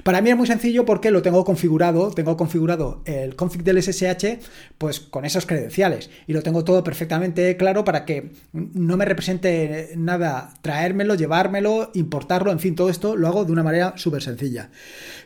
Para 0.03 0.21
mí 0.21 0.31
es 0.31 0.37
muy 0.37 0.47
sencillo 0.47 0.85
porque 0.85 1.11
lo 1.11 1.23
tengo 1.23 1.45
configurado, 1.45 2.11
tengo 2.11 2.37
configurado 2.37 3.03
el 3.07 3.35
config 3.35 3.63
del 3.63 3.83
SSH 3.83 4.39
pues 4.79 5.01
con 5.01 5.25
esos 5.25 5.47
credenciales 5.47 6.11
y 6.27 6.33
lo 6.33 6.43
tengo 6.43 6.65
todo 6.65 6.85
perfectamente 6.85 7.57
claro 7.57 7.85
para 7.85 8.05
que 8.05 8.33
no 8.53 8.97
me 8.97 9.05
represente 9.05 9.93
nada 9.97 10.55
traérmelo, 10.63 11.15
llevármelo, 11.15 11.91
importarlo, 11.95 12.53
en 12.53 12.61
fin, 12.61 12.75
todo 12.75 12.91
esto 12.91 13.17
lo 13.17 13.29
hago 13.29 13.45
de 13.45 13.53
una 13.53 13.63
manera 13.63 13.95
súper 13.97 14.23
sencilla. 14.23 14.71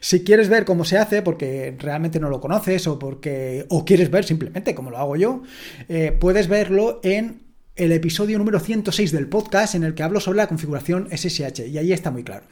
Si 0.00 0.25
quieres 0.25 0.49
ver 0.49 0.64
cómo 0.64 0.85
se 0.85 0.99
hace 0.99 1.23
porque 1.23 1.76
realmente 1.78 2.20
no 2.20 2.28
lo 2.28 2.40
conoces 2.40 2.87
o 2.87 2.99
porque 2.99 3.66
o 3.68 3.85
quieres 3.85 4.11
ver 4.11 4.25
simplemente 4.25 4.75
cómo 4.75 4.90
lo 4.90 4.99
hago 4.99 5.16
yo, 5.16 5.42
eh, 5.88 6.16
puedes 6.18 6.49
verlo 6.49 7.00
en 7.02 7.45
el 7.76 7.92
episodio 7.92 8.38
número 8.38 8.59
106 8.59 9.12
del 9.12 9.28
podcast 9.28 9.75
en 9.75 9.85
el 9.85 9.95
que 9.95 10.02
hablo 10.02 10.18
sobre 10.18 10.38
la 10.38 10.49
configuración 10.49 11.09
SSH 11.11 11.66
y 11.68 11.76
ahí 11.76 11.92
está 11.92 12.11
muy 12.11 12.25
claro. 12.25 12.47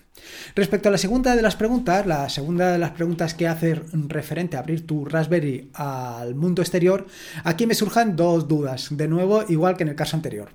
Respecto 0.54 0.90
a 0.90 0.93
la 0.93 0.99
segunda 0.99 1.35
de 1.35 1.40
las 1.40 1.57
preguntas, 1.57 2.07
la 2.07 2.28
segunda 2.28 2.73
de 2.73 2.78
las 2.78 2.90
preguntas 2.90 3.33
que 3.33 3.49
hace 3.49 3.75
referente 4.09 4.57
a 4.57 4.61
abrir 4.61 4.87
tu 4.87 5.07
Raspberry 5.07 5.71
al 5.73 6.35
mundo 6.35 6.61
exterior, 6.61 7.07
aquí 7.43 7.66
me 7.66 7.75
surjan 7.75 8.16
dos 8.16 8.47
dudas, 8.49 8.88
de 8.90 9.09
nuevo 9.09 9.45
igual 9.49 9.78
que 9.78 9.85
en 9.85 9.88
el 9.88 9.97
caso 9.97 10.16
anterior. 10.16 10.50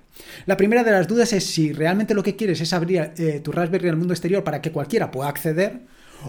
La 0.46 0.56
primera 0.56 0.84
de 0.84 0.92
las 0.92 1.08
dudas 1.08 1.32
es 1.32 1.44
si 1.46 1.72
realmente 1.72 2.14
lo 2.14 2.22
que 2.22 2.36
quieres 2.36 2.60
es 2.60 2.72
abrir 2.72 3.12
eh, 3.16 3.40
tu 3.42 3.50
Raspberry 3.50 3.88
al 3.88 3.96
mundo 3.96 4.14
exterior 4.14 4.44
para 4.44 4.62
que 4.62 4.70
cualquiera 4.70 5.10
pueda 5.10 5.28
acceder 5.28 5.80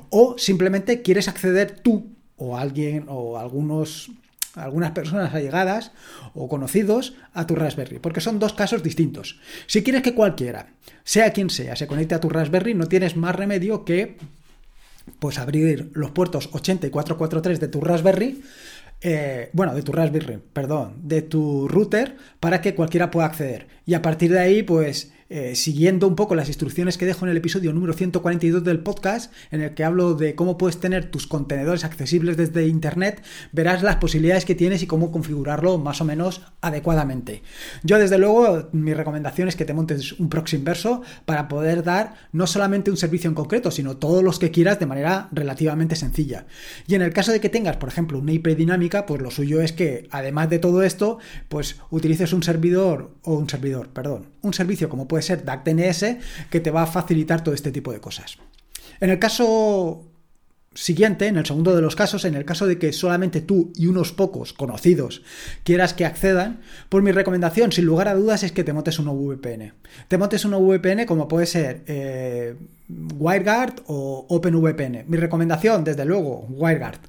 o 0.09 0.35
simplemente 0.39 1.03
quieres 1.03 1.27
acceder 1.27 1.79
tú 1.79 2.07
o 2.37 2.57
alguien 2.57 3.05
o 3.07 3.37
algunos 3.37 4.09
algunas 4.55 4.91
personas 4.91 5.33
allegadas 5.33 5.91
o 6.33 6.47
conocidos 6.47 7.15
a 7.33 7.47
tu 7.47 7.55
Raspberry, 7.55 7.99
porque 7.99 8.21
son 8.21 8.39
dos 8.39 8.53
casos 8.53 8.83
distintos. 8.83 9.39
Si 9.67 9.83
quieres 9.83 10.01
que 10.01 10.15
cualquiera, 10.15 10.73
sea 11.03 11.31
quien 11.31 11.49
sea, 11.49 11.75
se 11.75 11.87
conecte 11.87 12.15
a 12.15 12.19
tu 12.19 12.29
Raspberry, 12.29 12.73
no 12.73 12.87
tienes 12.87 13.15
más 13.15 13.35
remedio 13.35 13.85
que 13.85 14.17
pues 15.19 15.39
abrir 15.39 15.91
los 15.93 16.11
puertos 16.11 16.49
80 16.51 16.87
y 16.87 16.89
443 16.89 17.59
de 17.59 17.67
tu 17.67 17.81
Raspberry 17.81 18.41
eh, 19.03 19.49
bueno, 19.53 19.73
de 19.73 19.81
tu 19.81 19.91
Raspberry, 19.91 20.39
perdón, 20.53 20.93
de 21.03 21.23
tu 21.23 21.67
router 21.67 22.15
para 22.39 22.61
que 22.61 22.75
cualquiera 22.75 23.09
pueda 23.09 23.25
acceder. 23.25 23.67
Y 23.85 23.95
a 23.95 24.01
partir 24.01 24.31
de 24.31 24.39
ahí, 24.39 24.61
pues 24.61 25.11
eh, 25.33 25.55
siguiendo 25.55 26.09
un 26.09 26.17
poco 26.17 26.35
las 26.35 26.49
instrucciones 26.49 26.97
que 26.97 27.05
dejo 27.05 27.23
en 27.23 27.31
el 27.31 27.37
episodio 27.37 27.71
número 27.71 27.93
142 27.93 28.65
del 28.65 28.79
podcast, 28.79 29.31
en 29.49 29.61
el 29.61 29.73
que 29.73 29.85
hablo 29.85 30.13
de 30.13 30.35
cómo 30.35 30.57
puedes 30.57 30.81
tener 30.81 31.09
tus 31.09 31.25
contenedores 31.25 31.85
accesibles 31.85 32.35
desde 32.35 32.67
Internet, 32.67 33.23
verás 33.53 33.81
las 33.81 33.95
posibilidades 33.95 34.43
que 34.43 34.55
tienes 34.55 34.83
y 34.83 34.87
cómo 34.87 35.09
configurarlo 35.09 35.77
más 35.77 36.01
o 36.01 36.03
menos 36.03 36.41
adecuadamente. 36.59 37.43
Yo, 37.81 37.97
desde 37.97 38.17
luego, 38.17 38.67
mi 38.73 38.93
recomendación 38.93 39.47
es 39.47 39.55
que 39.55 39.63
te 39.63 39.73
montes 39.73 40.19
un 40.19 40.27
proxy 40.27 40.57
inverso 40.57 41.01
para 41.23 41.47
poder 41.47 41.81
dar 41.83 42.15
no 42.33 42.45
solamente 42.45 42.91
un 42.91 42.97
servicio 42.97 43.29
en 43.29 43.33
concreto, 43.33 43.71
sino 43.71 43.95
todos 43.95 44.25
los 44.25 44.37
que 44.37 44.51
quieras 44.51 44.81
de 44.81 44.85
manera 44.85 45.29
relativamente 45.31 45.95
sencilla. 45.95 46.45
Y 46.87 46.95
en 46.95 47.03
el 47.03 47.13
caso 47.13 47.31
de 47.31 47.39
que 47.39 47.47
tengas, 47.47 47.77
por 47.77 47.87
ejemplo, 47.87 48.19
una 48.19 48.33
IP 48.33 48.47
dinámica, 48.57 49.05
pues 49.05 49.21
lo 49.21 49.31
suyo 49.31 49.61
es 49.61 49.71
que, 49.71 50.09
además 50.11 50.49
de 50.49 50.59
todo 50.59 50.83
esto, 50.83 51.19
pues 51.47 51.77
utilices 51.89 52.33
un 52.33 52.43
servidor 52.43 53.15
o 53.23 53.35
un 53.35 53.47
servidor, 53.47 53.87
perdón, 53.93 54.25
un 54.41 54.53
servicio 54.53 54.89
como 54.89 55.07
puede 55.07 55.20
ser 55.21 55.45
DAC-DNS 55.45 56.17
que 56.49 56.59
te 56.59 56.71
va 56.71 56.83
a 56.83 56.87
facilitar 56.87 57.43
todo 57.43 57.53
este 57.53 57.71
tipo 57.71 57.91
de 57.91 57.99
cosas. 57.99 58.37
En 58.99 59.09
el 59.09 59.19
caso 59.19 60.07
siguiente, 60.73 61.27
en 61.27 61.37
el 61.37 61.45
segundo 61.45 61.75
de 61.75 61.81
los 61.81 61.95
casos, 61.95 62.23
en 62.23 62.35
el 62.35 62.45
caso 62.45 62.65
de 62.65 62.77
que 62.77 62.93
solamente 62.93 63.41
tú 63.41 63.73
y 63.75 63.87
unos 63.87 64.13
pocos 64.13 64.53
conocidos 64.53 65.21
quieras 65.63 65.93
que 65.93 66.05
accedan, 66.05 66.61
pues 66.87 67.03
mi 67.03 67.11
recomendación, 67.11 67.71
sin 67.71 67.85
lugar 67.85 68.07
a 68.07 68.15
dudas, 68.15 68.43
es 68.43 68.51
que 68.51 68.63
te 68.63 68.71
montes 68.71 68.97
una 68.99 69.11
VPN. 69.11 69.73
Te 70.07 70.17
montes 70.17 70.45
una 70.45 70.57
VPN 70.57 71.05
como 71.05 71.27
puede 71.27 71.45
ser 71.45 71.83
eh, 71.87 72.55
WireGuard 73.17 73.83
o 73.87 74.25
OpenVPN. 74.29 75.05
Mi 75.07 75.17
recomendación, 75.17 75.83
desde 75.83 76.05
luego, 76.05 76.47
WireGuard. 76.49 76.99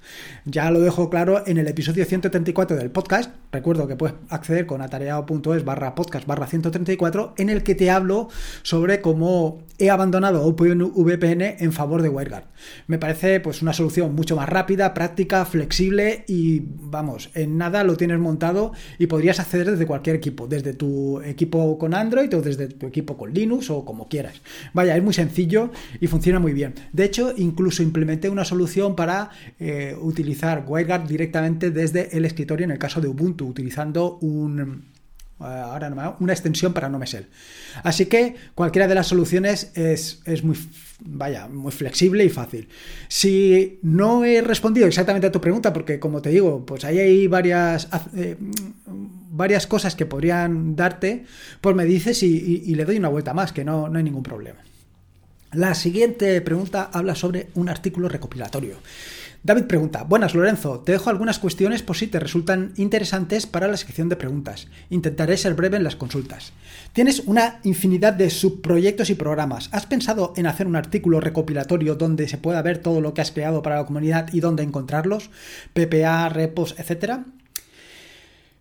Ya 0.44 0.70
lo 0.70 0.80
dejo 0.80 1.08
claro 1.10 1.42
en 1.46 1.58
el 1.58 1.68
episodio 1.68 2.04
134 2.04 2.76
del 2.76 2.90
podcast. 2.90 3.30
Recuerdo 3.50 3.86
que 3.86 3.96
puedes 3.96 4.16
acceder 4.28 4.66
con 4.66 4.82
atareado.es 4.82 5.64
barra 5.64 5.94
podcast 5.94 6.26
barra 6.26 6.46
134 6.46 7.34
en 7.38 7.50
el 7.50 7.62
que 7.62 7.74
te 7.74 7.90
hablo 7.90 8.28
sobre 8.62 9.00
cómo 9.00 9.62
he 9.78 9.90
abandonado 9.90 10.44
OpenVPN 10.44 11.56
en 11.58 11.72
favor 11.72 12.02
de 12.02 12.08
WireGuard. 12.08 12.44
Me 12.86 12.98
parece 12.98 13.40
pues 13.40 13.62
una 13.62 13.72
solución 13.72 14.14
mucho 14.14 14.36
más 14.36 14.48
rápida, 14.48 14.94
práctica, 14.94 15.44
flexible 15.44 16.24
y 16.28 16.62
vamos, 16.64 17.30
en 17.34 17.58
nada 17.58 17.82
lo 17.84 17.96
tienes 17.96 18.18
montado 18.18 18.72
y 18.98 19.06
podrías 19.06 19.40
acceder 19.40 19.70
desde 19.70 19.86
cualquier 19.86 20.16
equipo, 20.16 20.46
desde 20.46 20.74
tu 20.74 21.20
equipo 21.22 21.78
con 21.78 21.94
Android 21.94 22.34
o 22.36 22.42
desde 22.42 22.68
tu 22.68 22.86
equipo 22.86 23.16
con 23.16 23.32
Linux 23.32 23.70
o 23.70 23.84
como 23.84 24.08
quieras. 24.08 24.40
Vaya, 24.72 24.96
es 24.96 25.02
muy 25.02 25.14
sencillo 25.14 25.71
y 26.00 26.06
funciona 26.06 26.38
muy 26.38 26.52
bien. 26.52 26.74
De 26.92 27.04
hecho, 27.04 27.32
incluso 27.36 27.82
implementé 27.82 28.28
una 28.28 28.44
solución 28.44 28.96
para 28.96 29.30
eh, 29.58 29.96
utilizar 30.00 30.64
WireGuard 30.66 31.06
directamente 31.06 31.70
desde 31.70 32.16
el 32.16 32.24
escritorio 32.24 32.64
en 32.64 32.70
el 32.70 32.78
caso 32.78 33.00
de 33.00 33.08
Ubuntu, 33.08 33.46
utilizando 33.46 34.18
un, 34.18 34.92
eh, 35.42 35.44
ahora 35.44 35.90
no 35.90 36.16
una 36.20 36.32
extensión 36.32 36.72
para 36.72 36.88
NoMesel. 36.88 37.26
Así 37.82 38.06
que 38.06 38.34
cualquiera 38.54 38.86
de 38.86 38.94
las 38.94 39.08
soluciones 39.08 39.72
es, 39.74 40.20
muy, 40.44 40.56
vaya, 41.00 41.48
muy 41.48 41.72
flexible 41.72 42.24
y 42.24 42.28
fácil. 42.28 42.68
Si 43.08 43.80
no 43.82 44.24
he 44.24 44.40
respondido 44.40 44.86
exactamente 44.86 45.26
a 45.26 45.32
tu 45.32 45.40
pregunta, 45.40 45.72
porque 45.72 45.98
como 45.98 46.22
te 46.22 46.30
digo, 46.30 46.64
pues 46.64 46.84
ahí 46.84 46.98
hay 46.98 47.26
varias, 47.26 47.88
eh, 48.16 48.36
varias 49.30 49.66
cosas 49.66 49.96
que 49.96 50.06
podrían 50.06 50.76
darte, 50.76 51.24
pues 51.60 51.74
me 51.74 51.84
dices 51.84 52.22
y, 52.22 52.74
le 52.74 52.84
doy 52.84 52.96
una 52.96 53.08
vuelta 53.08 53.34
más, 53.34 53.52
que 53.52 53.64
no, 53.64 53.88
no 53.88 53.98
hay 53.98 54.04
ningún 54.04 54.22
problema. 54.22 54.60
La 55.52 55.74
siguiente 55.74 56.40
pregunta 56.40 56.88
habla 56.94 57.14
sobre 57.14 57.48
un 57.56 57.68
artículo 57.68 58.08
recopilatorio. 58.08 58.78
David 59.42 59.64
pregunta, 59.64 60.02
buenas 60.02 60.34
Lorenzo, 60.34 60.80
te 60.80 60.92
dejo 60.92 61.10
algunas 61.10 61.38
cuestiones 61.38 61.82
por 61.82 61.94
si 61.94 62.06
te 62.06 62.18
resultan 62.18 62.72
interesantes 62.76 63.44
para 63.44 63.68
la 63.68 63.76
sección 63.76 64.08
de 64.08 64.16
preguntas. 64.16 64.68
Intentaré 64.88 65.36
ser 65.36 65.52
breve 65.52 65.76
en 65.76 65.84
las 65.84 65.96
consultas. 65.96 66.54
Tienes 66.94 67.24
una 67.26 67.60
infinidad 67.64 68.14
de 68.14 68.30
subproyectos 68.30 69.10
y 69.10 69.14
programas. 69.14 69.68
¿Has 69.72 69.84
pensado 69.84 70.32
en 70.36 70.46
hacer 70.46 70.66
un 70.66 70.76
artículo 70.76 71.20
recopilatorio 71.20 71.96
donde 71.96 72.28
se 72.28 72.38
pueda 72.38 72.62
ver 72.62 72.78
todo 72.78 73.02
lo 73.02 73.12
que 73.12 73.20
has 73.20 73.32
creado 73.32 73.62
para 73.62 73.76
la 73.76 73.84
comunidad 73.84 74.32
y 74.32 74.40
dónde 74.40 74.62
encontrarlos? 74.62 75.30
PPA, 75.74 76.30
repos, 76.30 76.76
etcétera. 76.78 77.26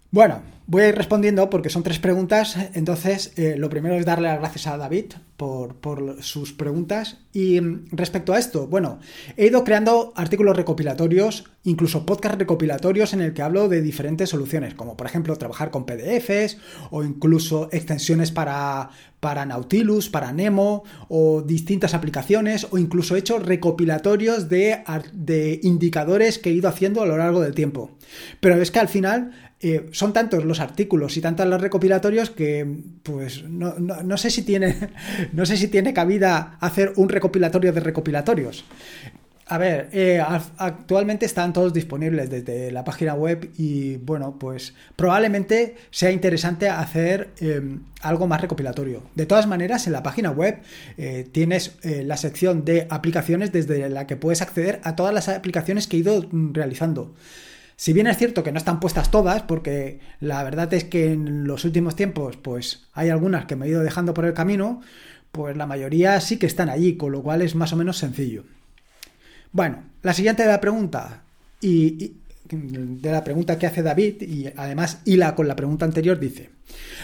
Bueno, 0.10 0.42
voy 0.72 0.84
a 0.84 0.88
ir 0.88 0.96
respondiendo 0.96 1.50
porque 1.50 1.70
son 1.70 1.84
tres 1.84 2.00
preguntas. 2.00 2.56
Entonces, 2.74 3.34
eh, 3.36 3.56
lo 3.58 3.70
primero 3.70 3.96
es 3.96 4.06
darle 4.06 4.30
las 4.30 4.40
gracias 4.40 4.68
a 4.68 4.78
David 4.78 5.14
por, 5.36 6.22
sus 6.22 6.54
preguntas. 6.54 7.18
Y 7.34 7.60
mm, 7.60 7.88
respecto 7.92 8.32
a 8.32 8.40
esto, 8.40 8.68
bueno, 8.68 9.00
he 9.36 9.48
ido 9.48 9.66
creando 9.66 10.14
artículos 10.16 10.56
recopilatorios, 10.56 11.44
incluso 11.64 12.06
podcast 12.06 12.36
recopilatorios 12.36 13.12
en 13.12 13.20
el 13.20 13.34
que 13.34 13.42
hablo 13.42 13.68
de 13.68 13.82
diferentes 13.82 14.30
soluciones, 14.30 14.74
como 14.74 14.96
por 14.96 15.08
ejemplo 15.08 15.36
trabajar 15.36 15.72
con 15.72 15.86
PDFs 15.86 16.58
o 16.90 17.04
incluso 17.04 17.68
extensiones 17.74 18.32
para, 18.32 18.92
para 19.20 19.46
Nautilus, 19.46 20.08
para 20.08 20.32
Nemo 20.32 20.84
o 21.10 21.42
distintas 21.42 21.94
aplicaciones 21.94 22.68
o 22.72 22.78
incluso 22.78 23.18
he 23.18 23.20
hecho 23.20 23.40
recopilatorios 23.40 24.48
de, 24.48 24.86
de 25.12 25.60
indicadores 25.64 26.40
que 26.40 26.52
he 26.52 26.54
ido 26.54 26.70
haciendo 26.70 27.02
a 27.02 27.06
lo 27.06 27.18
largo 27.18 27.42
del 27.42 27.56
tiempo. 27.56 27.92
Pero 28.40 28.62
es 28.62 28.72
que 28.72 28.80
al 28.80 28.88
final 28.88 29.32
eh, 29.64 29.90
son 29.92 30.12
tantos 30.12 30.44
los 30.44 30.60
artículos 30.60 31.16
y 31.18 31.22
tantos 31.22 31.46
los 31.46 31.62
recopilatorios 31.62 32.32
que 32.32 32.66
pues 33.04 33.44
no, 33.44 34.18
sé 34.18 34.32
si 34.32 34.42
tiene 34.42 34.90
no 35.34 35.46
sé 35.46 35.56
si 35.56 35.68
tiene 35.68 35.94
cabida 35.94 36.58
hacer 36.60 36.94
un 36.96 37.10
recopilatorio 37.10 37.72
de 37.72 37.80
recopilatorios. 37.80 38.66
A 39.46 39.58
ver, 39.58 39.90
eh, 39.92 40.24
actualmente 40.58 41.26
están 41.26 41.52
todos 41.52 41.74
disponibles 41.74 42.30
desde 42.30 42.72
la 42.72 42.86
página 42.86 43.16
web 43.16 43.52
y 43.58 43.98
bueno, 43.98 44.40
pues 44.40 44.74
probablemente 44.96 45.76
sea 45.92 46.10
interesante 46.10 46.70
hacer 46.70 47.32
em, 47.42 47.82
algo 48.02 48.28
más 48.28 48.40
recopilatorio. 48.40 49.04
De 49.14 49.26
todas 49.26 49.48
maneras, 49.48 49.86
en 49.88 49.94
la 49.94 50.04
página 50.04 50.32
web 50.32 50.62
eh, 50.98 51.28
tienes 51.32 51.76
la 51.84 52.16
sección 52.16 52.64
de 52.64 52.88
aplicaciones 52.90 53.52
desde 53.52 53.90
la 53.90 54.08
que 54.08 54.16
puedes 54.16 54.42
acceder 54.42 54.80
a 54.84 54.96
todas 54.96 55.14
las 55.14 55.28
aplicaciones 55.28 55.86
que 55.86 55.98
he 55.98 56.00
ido 56.00 56.26
mm, 56.32 56.54
realizando. 56.54 57.14
Si 57.82 57.94
bien 57.94 58.06
es 58.06 58.20
cierto 58.20 58.44
que 58.44 58.52
no 58.52 58.60
están 58.60 58.80
puestas 58.80 59.10
todas, 59.10 59.42
porque 59.42 60.00
la 60.20 60.44
verdad 60.44 60.72
es 60.72 60.84
que 60.84 61.14
en 61.14 61.48
los 61.48 61.66
últimos 61.66 61.96
tiempos, 61.96 62.38
pues 62.38 62.84
hay 62.94 63.10
algunas 63.10 63.46
que 63.46 63.56
me 63.56 63.66
he 63.66 63.70
ido 63.70 63.82
dejando 63.82 64.14
por 64.14 64.26
el 64.26 64.36
camino, 64.36 64.82
pues 65.32 65.58
la 65.58 65.66
mayoría 65.66 66.22
sí 66.22 66.38
que 66.38 66.46
están 66.46 66.70
allí, 66.70 66.96
con 66.96 67.12
lo 67.12 67.24
cual 67.24 67.42
es 67.42 67.56
más 67.56 67.74
o 67.74 67.78
menos 67.78 67.98
sencillo. 67.98 68.44
Bueno, 69.52 69.80
la 70.04 70.14
siguiente 70.14 70.44
de 70.44 70.50
la 70.50 70.62
pregunta, 70.62 71.24
y, 71.60 72.18
de 72.52 73.12
la 73.12 73.24
pregunta 73.24 73.58
que 73.58 73.68
hace 73.68 73.84
David, 73.84 74.22
y 74.22 74.48
además 74.56 75.00
hila 75.06 75.36
con 75.36 75.48
la 75.48 75.56
pregunta 75.56 75.86
anterior, 75.86 76.20
dice, 76.20 76.52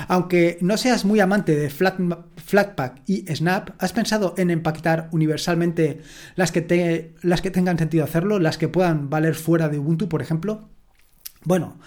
aunque 0.08 0.58
no 0.62 0.77
seas 0.77 1.06
muy 1.06 1.20
amante 1.20 1.56
de 1.56 1.70
Flatpak 1.70 3.01
y 3.06 3.25
Snap, 3.34 3.72
¿has 3.80 3.94
pensado 3.94 4.36
en 4.38 4.50
empaquetar 4.50 5.10
universalmente 5.12 6.01
las 6.36 6.51
que, 6.51 6.62
te, 6.62 7.13
las 7.22 7.42
que 7.42 7.51
tengan 7.51 7.77
sentido 7.77 8.04
hacerlo, 8.04 8.39
las 8.39 8.58
que 8.58 8.68
puedan 8.68 9.10
valer 9.10 9.36
fuera 9.36 9.70
de 9.70 9.80
Ubuntu, 9.80 10.10
por 10.10 10.22
ejemplo? 10.22 10.70
Bueno, 11.44 11.80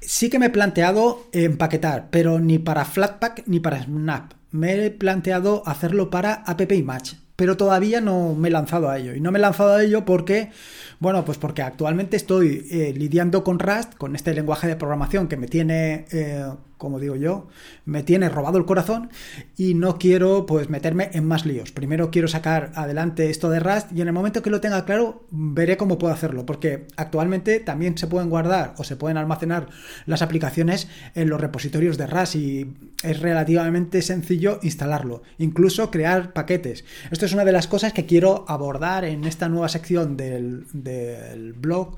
sí 0.00 0.30
que 0.30 0.38
me 0.38 0.46
he 0.46 0.50
planteado 0.50 1.28
empaquetar, 1.32 2.08
pero 2.10 2.40
ni 2.40 2.58
para 2.58 2.84
Flatpak 2.84 3.42
ni 3.46 3.60
para 3.60 3.82
Snap. 3.82 4.32
Me 4.50 4.86
he 4.86 4.90
planteado 4.90 5.62
hacerlo 5.66 6.08
para 6.08 6.34
App 6.34 6.72
Image, 6.72 7.16
pero 7.36 7.56
todavía 7.56 8.00
no 8.00 8.34
me 8.34 8.48
he 8.48 8.50
lanzado 8.50 8.88
a 8.88 8.98
ello. 8.98 9.14
Y 9.14 9.20
no 9.20 9.30
me 9.30 9.38
he 9.38 9.42
lanzado 9.42 9.74
a 9.74 9.82
ello 9.82 10.04
porque 10.04 10.50
bueno, 10.98 11.24
pues 11.24 11.36
porque 11.36 11.62
actualmente 11.62 12.16
estoy 12.16 12.66
eh, 12.70 12.94
lidiando 12.96 13.44
con 13.44 13.58
Rust, 13.58 13.94
con 13.96 14.16
este 14.16 14.32
lenguaje 14.32 14.66
de 14.66 14.76
programación 14.76 15.28
que 15.28 15.36
me 15.36 15.46
tiene, 15.46 16.06
eh, 16.10 16.44
como 16.78 17.00
digo 17.00 17.16
yo, 17.16 17.48
me 17.84 18.02
tiene 18.02 18.28
robado 18.28 18.58
el 18.58 18.66
corazón 18.66 19.10
y 19.56 19.74
no 19.74 19.98
quiero 19.98 20.46
pues 20.46 20.68
meterme 20.68 21.10
en 21.12 21.26
más 21.26 21.46
líos. 21.46 21.72
Primero 21.72 22.10
quiero 22.10 22.28
sacar 22.28 22.72
adelante 22.74 23.30
esto 23.30 23.50
de 23.50 23.60
Rust 23.60 23.92
y 23.92 24.02
en 24.02 24.08
el 24.08 24.14
momento 24.14 24.42
que 24.42 24.50
lo 24.50 24.60
tenga 24.60 24.84
claro 24.84 25.24
veré 25.30 25.76
cómo 25.76 25.98
puedo 25.98 26.12
hacerlo, 26.12 26.44
porque 26.44 26.86
actualmente 26.96 27.60
también 27.60 27.96
se 27.96 28.06
pueden 28.06 28.30
guardar 28.30 28.74
o 28.76 28.84
se 28.84 28.96
pueden 28.96 29.16
almacenar 29.16 29.68
las 30.04 30.22
aplicaciones 30.22 30.88
en 31.14 31.28
los 31.28 31.40
repositorios 31.40 31.98
de 31.98 32.06
Rust 32.06 32.36
y 32.36 32.74
es 33.02 33.20
relativamente 33.20 34.02
sencillo 34.02 34.58
instalarlo, 34.62 35.22
incluso 35.38 35.90
crear 35.90 36.32
paquetes. 36.32 36.84
Esto 37.10 37.26
es 37.26 37.32
una 37.32 37.44
de 37.44 37.52
las 37.52 37.68
cosas 37.68 37.92
que 37.92 38.06
quiero 38.06 38.44
abordar 38.48 39.04
en 39.04 39.24
esta 39.24 39.48
nueva 39.48 39.68
sección 39.68 40.16
del 40.16 40.66
del 40.72 41.52
blog 41.52 41.96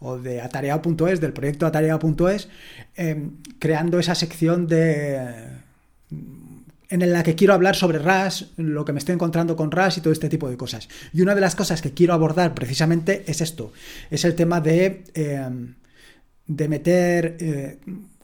o 0.00 0.18
de 0.18 0.40
atareado.es, 0.40 1.20
del 1.20 1.32
proyecto 1.32 1.66
atareado.es, 1.66 2.48
em, 2.96 3.32
creando 3.58 3.98
esa 3.98 4.14
sección 4.14 4.66
de 4.66 5.58
en 6.90 7.12
la 7.12 7.22
que 7.22 7.34
quiero 7.34 7.52
hablar 7.52 7.76
sobre 7.76 7.98
RAS, 7.98 8.52
lo 8.56 8.84
que 8.84 8.92
me 8.92 8.98
estoy 8.98 9.14
encontrando 9.14 9.56
con 9.56 9.70
RAS 9.70 9.98
y 9.98 10.00
todo 10.00 10.12
este 10.12 10.28
tipo 10.28 10.48
de 10.48 10.56
cosas. 10.56 10.88
Y 11.12 11.20
una 11.20 11.34
de 11.34 11.40
las 11.40 11.54
cosas 11.54 11.82
que 11.82 11.92
quiero 11.92 12.14
abordar 12.14 12.54
precisamente 12.54 13.24
es 13.26 13.40
esto, 13.40 13.72
es 14.10 14.24
el 14.24 14.34
tema 14.34 14.60
de, 14.60 15.04
em, 15.14 15.74
de 16.46 16.68
meter 16.68 17.36
eh, 17.40 17.78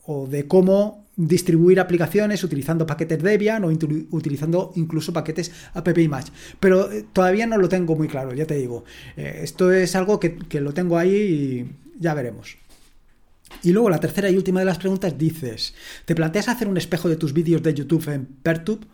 o 0.06 0.26
de 0.26 0.46
cómo 0.46 1.04
distribuir 1.16 1.78
aplicaciones 1.78 2.42
utilizando 2.42 2.86
paquetes 2.86 3.22
Debian 3.22 3.64
o 3.64 3.68
utilizando 3.68 4.72
incluso 4.74 5.12
paquetes 5.12 5.52
app 5.74 5.96
image 5.96 6.32
pero 6.58 6.90
eh, 6.90 7.04
todavía 7.12 7.46
no 7.46 7.56
lo 7.56 7.68
tengo 7.68 7.94
muy 7.94 8.08
claro 8.08 8.34
ya 8.34 8.46
te 8.46 8.56
digo 8.56 8.84
eh, 9.16 9.40
esto 9.42 9.70
es 9.70 9.94
algo 9.94 10.18
que, 10.18 10.36
que 10.36 10.60
lo 10.60 10.74
tengo 10.74 10.98
ahí 10.98 11.14
y 11.14 12.00
ya 12.00 12.14
veremos 12.14 12.56
y 13.62 13.72
luego 13.72 13.90
la 13.90 14.00
tercera 14.00 14.30
y 14.30 14.36
última 14.36 14.60
de 14.60 14.66
las 14.66 14.78
preguntas 14.78 15.16
dices, 15.16 15.74
¿te 16.04 16.14
planteas 16.14 16.48
hacer 16.48 16.68
un 16.68 16.76
espejo 16.76 17.08
de 17.08 17.16
tus 17.16 17.32
vídeos 17.32 17.62
de 17.62 17.74
YouTube 17.74 18.08
en 18.08 18.26
Pertube? 18.26 18.86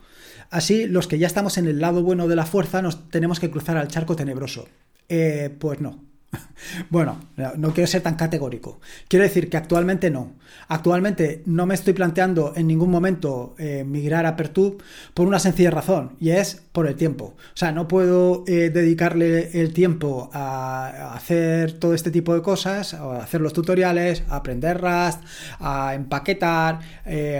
Así, 0.49 0.85
los 0.85 1.07
que 1.07 1.17
ya 1.17 1.27
estamos 1.27 1.57
en 1.57 1.67
el 1.67 1.79
lado 1.79 2.03
bueno 2.03 2.27
de 2.27 2.35
la 2.35 2.45
fuerza 2.45 2.81
nos 2.81 3.09
tenemos 3.09 3.39
que 3.39 3.49
cruzar 3.49 3.77
al 3.77 3.87
charco 3.87 4.15
tenebroso. 4.15 4.67
Eh, 5.07 5.49
pues 5.57 5.79
no. 5.79 6.10
Bueno, 6.89 7.19
no 7.57 7.73
quiero 7.73 7.87
ser 7.87 8.01
tan 8.01 8.15
categórico. 8.15 8.79
Quiero 9.07 9.23
decir 9.23 9.49
que 9.49 9.57
actualmente 9.57 10.09
no. 10.09 10.33
Actualmente 10.67 11.43
no 11.45 11.65
me 11.65 11.73
estoy 11.73 11.93
planteando 11.93 12.53
en 12.55 12.67
ningún 12.67 12.89
momento 12.89 13.55
eh, 13.57 13.83
migrar 13.83 14.25
a 14.25 14.35
Pertube 14.35 14.77
por 15.13 15.27
una 15.27 15.39
sencilla 15.39 15.71
razón 15.71 16.15
y 16.19 16.29
es 16.31 16.61
por 16.71 16.87
el 16.87 16.95
tiempo. 16.95 17.35
O 17.53 17.57
sea, 17.57 17.71
no 17.71 17.87
puedo 17.87 18.43
eh, 18.47 18.69
dedicarle 18.69 19.59
el 19.59 19.73
tiempo 19.73 20.29
a 20.33 21.13
hacer 21.13 21.73
todo 21.73 21.93
este 21.93 22.11
tipo 22.11 22.33
de 22.33 22.41
cosas, 22.41 22.93
a 22.93 23.17
hacer 23.17 23.41
los 23.41 23.53
tutoriales, 23.53 24.23
a 24.29 24.37
aprender 24.37 24.79
Rust, 24.79 25.19
a 25.59 25.93
empaquetar, 25.95 26.79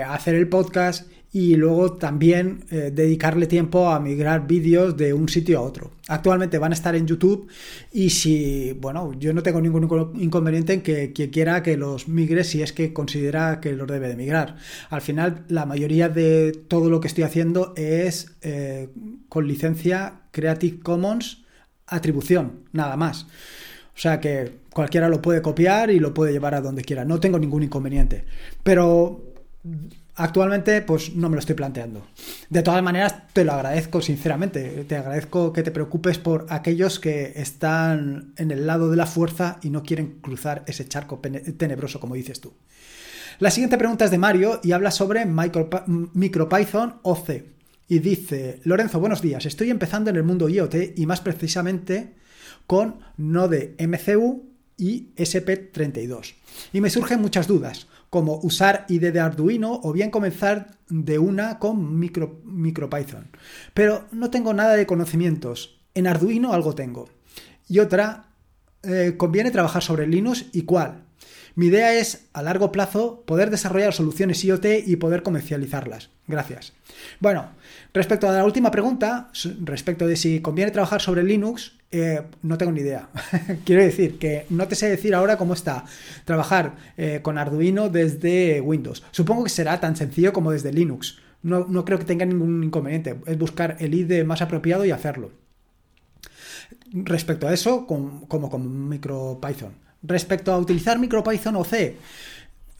a 0.05 0.13
hacer 0.13 0.35
el 0.35 0.49
podcast 0.49 1.05
y 1.33 1.55
luego 1.55 1.93
también 1.93 2.65
eh, 2.71 2.91
dedicarle 2.93 3.47
tiempo 3.47 3.89
a 3.89 3.99
migrar 3.99 4.47
vídeos 4.47 4.97
de 4.97 5.13
un 5.13 5.29
sitio 5.29 5.59
a 5.59 5.61
otro. 5.61 5.91
Actualmente 6.07 6.57
van 6.57 6.73
a 6.73 6.75
estar 6.75 6.93
en 6.95 7.07
YouTube 7.07 7.47
y 7.93 8.09
si, 8.09 8.73
bueno, 8.73 9.13
yo 9.17 9.33
no 9.33 9.41
tengo 9.41 9.61
ningún 9.61 10.11
inconveniente 10.15 10.73
en 10.73 10.81
que 10.81 11.13
quien 11.13 11.29
quiera 11.29 11.63
que 11.63 11.77
los 11.77 12.09
migre 12.09 12.43
si 12.43 12.61
es 12.61 12.73
que 12.73 12.91
considera 12.91 13.61
que 13.61 13.71
los 13.73 13.87
debe 13.87 14.09
de 14.09 14.17
migrar. 14.17 14.57
Al 14.89 15.01
final, 15.01 15.45
la 15.47 15.65
mayoría 15.65 16.09
de 16.09 16.51
todo 16.67 16.89
lo 16.89 16.99
que 16.99 17.07
estoy 17.07 17.23
haciendo 17.23 17.73
es 17.77 18.33
eh, 18.41 18.89
con 19.29 19.47
licencia 19.47 20.23
Creative 20.31 20.79
Commons 20.79 21.41
atribución, 21.87 22.63
nada 22.71 22.97
más. 22.97 23.23
O 23.95 23.99
sea 24.01 24.19
que 24.19 24.51
cualquiera 24.73 25.09
lo 25.09 25.21
puede 25.21 25.41
copiar 25.41 25.91
y 25.91 25.99
lo 25.99 26.13
puede 26.13 26.31
llevar 26.31 26.55
a 26.55 26.61
donde 26.61 26.83
quiera. 26.83 27.05
No 27.05 27.19
tengo 27.19 27.37
ningún 27.37 27.63
inconveniente. 27.63 28.25
Pero 28.63 29.33
Actualmente, 30.15 30.81
pues 30.81 31.15
no 31.15 31.29
me 31.29 31.35
lo 31.35 31.39
estoy 31.39 31.55
planteando. 31.55 32.05
De 32.49 32.61
todas 32.61 32.83
maneras, 32.83 33.15
te 33.31 33.45
lo 33.45 33.53
agradezco 33.53 34.01
sinceramente. 34.01 34.85
Te 34.87 34.97
agradezco 34.97 35.53
que 35.53 35.63
te 35.63 35.71
preocupes 35.71 36.17
por 36.17 36.47
aquellos 36.49 36.99
que 36.99 37.31
están 37.35 38.33
en 38.35 38.51
el 38.51 38.67
lado 38.67 38.89
de 38.89 38.97
la 38.97 39.05
fuerza 39.05 39.59
y 39.61 39.69
no 39.69 39.83
quieren 39.83 40.19
cruzar 40.21 40.63
ese 40.67 40.87
charco 40.87 41.19
tenebroso, 41.19 41.99
como 41.99 42.15
dices 42.15 42.41
tú. 42.41 42.53
La 43.39 43.51
siguiente 43.51 43.77
pregunta 43.77 44.05
es 44.05 44.11
de 44.11 44.17
Mario 44.17 44.59
y 44.63 44.73
habla 44.73 44.91
sobre 44.91 45.25
MicroPython 45.25 46.95
o 47.03 47.15
C. 47.15 47.45
Y 47.87 47.99
dice, 47.99 48.59
Lorenzo, 48.63 48.99
buenos 48.99 49.21
días. 49.21 49.45
Estoy 49.45 49.69
empezando 49.69 50.09
en 50.09 50.17
el 50.17 50.23
mundo 50.23 50.49
IoT 50.49 50.97
y 50.97 51.05
más 51.05 51.21
precisamente 51.21 52.15
con 52.67 52.99
Node 53.17 53.75
MCU 53.79 54.43
y 54.77 55.13
SP32. 55.15 56.35
Y 56.73 56.81
me 56.81 56.89
surgen 56.89 57.21
muchas 57.21 57.47
dudas 57.47 57.87
como 58.11 58.39
usar 58.43 58.85
IDE 58.89 59.13
de 59.13 59.21
Arduino 59.21 59.79
o 59.83 59.93
bien 59.93 60.11
comenzar 60.11 60.77
de 60.89 61.17
una 61.17 61.59
con 61.59 61.97
micro, 61.97 62.41
MicroPython. 62.43 63.29
Pero 63.73 64.05
no 64.11 64.29
tengo 64.29 64.53
nada 64.53 64.75
de 64.75 64.85
conocimientos. 64.85 65.79
En 65.95 66.07
Arduino 66.07 66.51
algo 66.51 66.75
tengo. 66.75 67.07
Y 67.69 67.79
otra, 67.79 68.25
eh, 68.83 69.15
conviene 69.15 69.49
trabajar 69.49 69.81
sobre 69.81 70.07
Linux 70.07 70.47
y 70.51 70.63
cuál. 70.63 71.05
Mi 71.55 71.67
idea 71.67 71.93
es, 71.93 72.27
a 72.33 72.41
largo 72.41 72.73
plazo, 72.73 73.23
poder 73.25 73.49
desarrollar 73.49 73.93
soluciones 73.93 74.43
IoT 74.43 74.65
y 74.85 74.97
poder 74.97 75.23
comercializarlas. 75.23 76.09
Gracias. 76.27 76.73
Bueno, 77.21 77.51
respecto 77.93 78.27
a 78.27 78.33
la 78.33 78.43
última 78.43 78.71
pregunta, 78.71 79.31
respecto 79.61 80.05
de 80.05 80.17
si 80.17 80.41
conviene 80.41 80.71
trabajar 80.71 81.01
sobre 81.01 81.23
Linux, 81.23 81.77
eh, 81.91 82.21
no 82.41 82.57
tengo 82.57 82.71
ni 82.71 82.81
idea. 82.81 83.09
Quiero 83.65 83.83
decir 83.83 84.17
que 84.17 84.45
no 84.49 84.67
te 84.67 84.75
sé 84.75 84.89
decir 84.89 85.13
ahora 85.13 85.37
cómo 85.37 85.53
está 85.53 85.85
trabajar 86.23 86.75
eh, 86.97 87.19
con 87.21 87.37
Arduino 87.37 87.89
desde 87.89 88.61
Windows. 88.61 89.03
Supongo 89.11 89.43
que 89.43 89.49
será 89.49 89.79
tan 89.79 89.95
sencillo 89.95 90.31
como 90.31 90.51
desde 90.51 90.71
Linux. 90.71 91.19
No, 91.43 91.85
creo 91.85 91.97
que 91.97 92.05
tenga 92.05 92.25
ningún 92.25 92.63
inconveniente. 92.63 93.19
Es 93.25 93.37
buscar 93.37 93.75
el 93.79 93.93
IDE 93.93 94.23
más 94.23 94.41
apropiado 94.41 94.85
y 94.85 94.91
hacerlo. 94.91 95.31
Respecto 96.93 97.47
a 97.47 97.53
eso, 97.53 97.87
como 97.87 98.49
con 98.49 98.89
MicroPython. 98.89 99.73
Respecto 100.03 100.53
a 100.53 100.59
utilizar 100.59 100.99
MicroPython 100.99 101.55
o 101.55 101.63
C, 101.63 101.97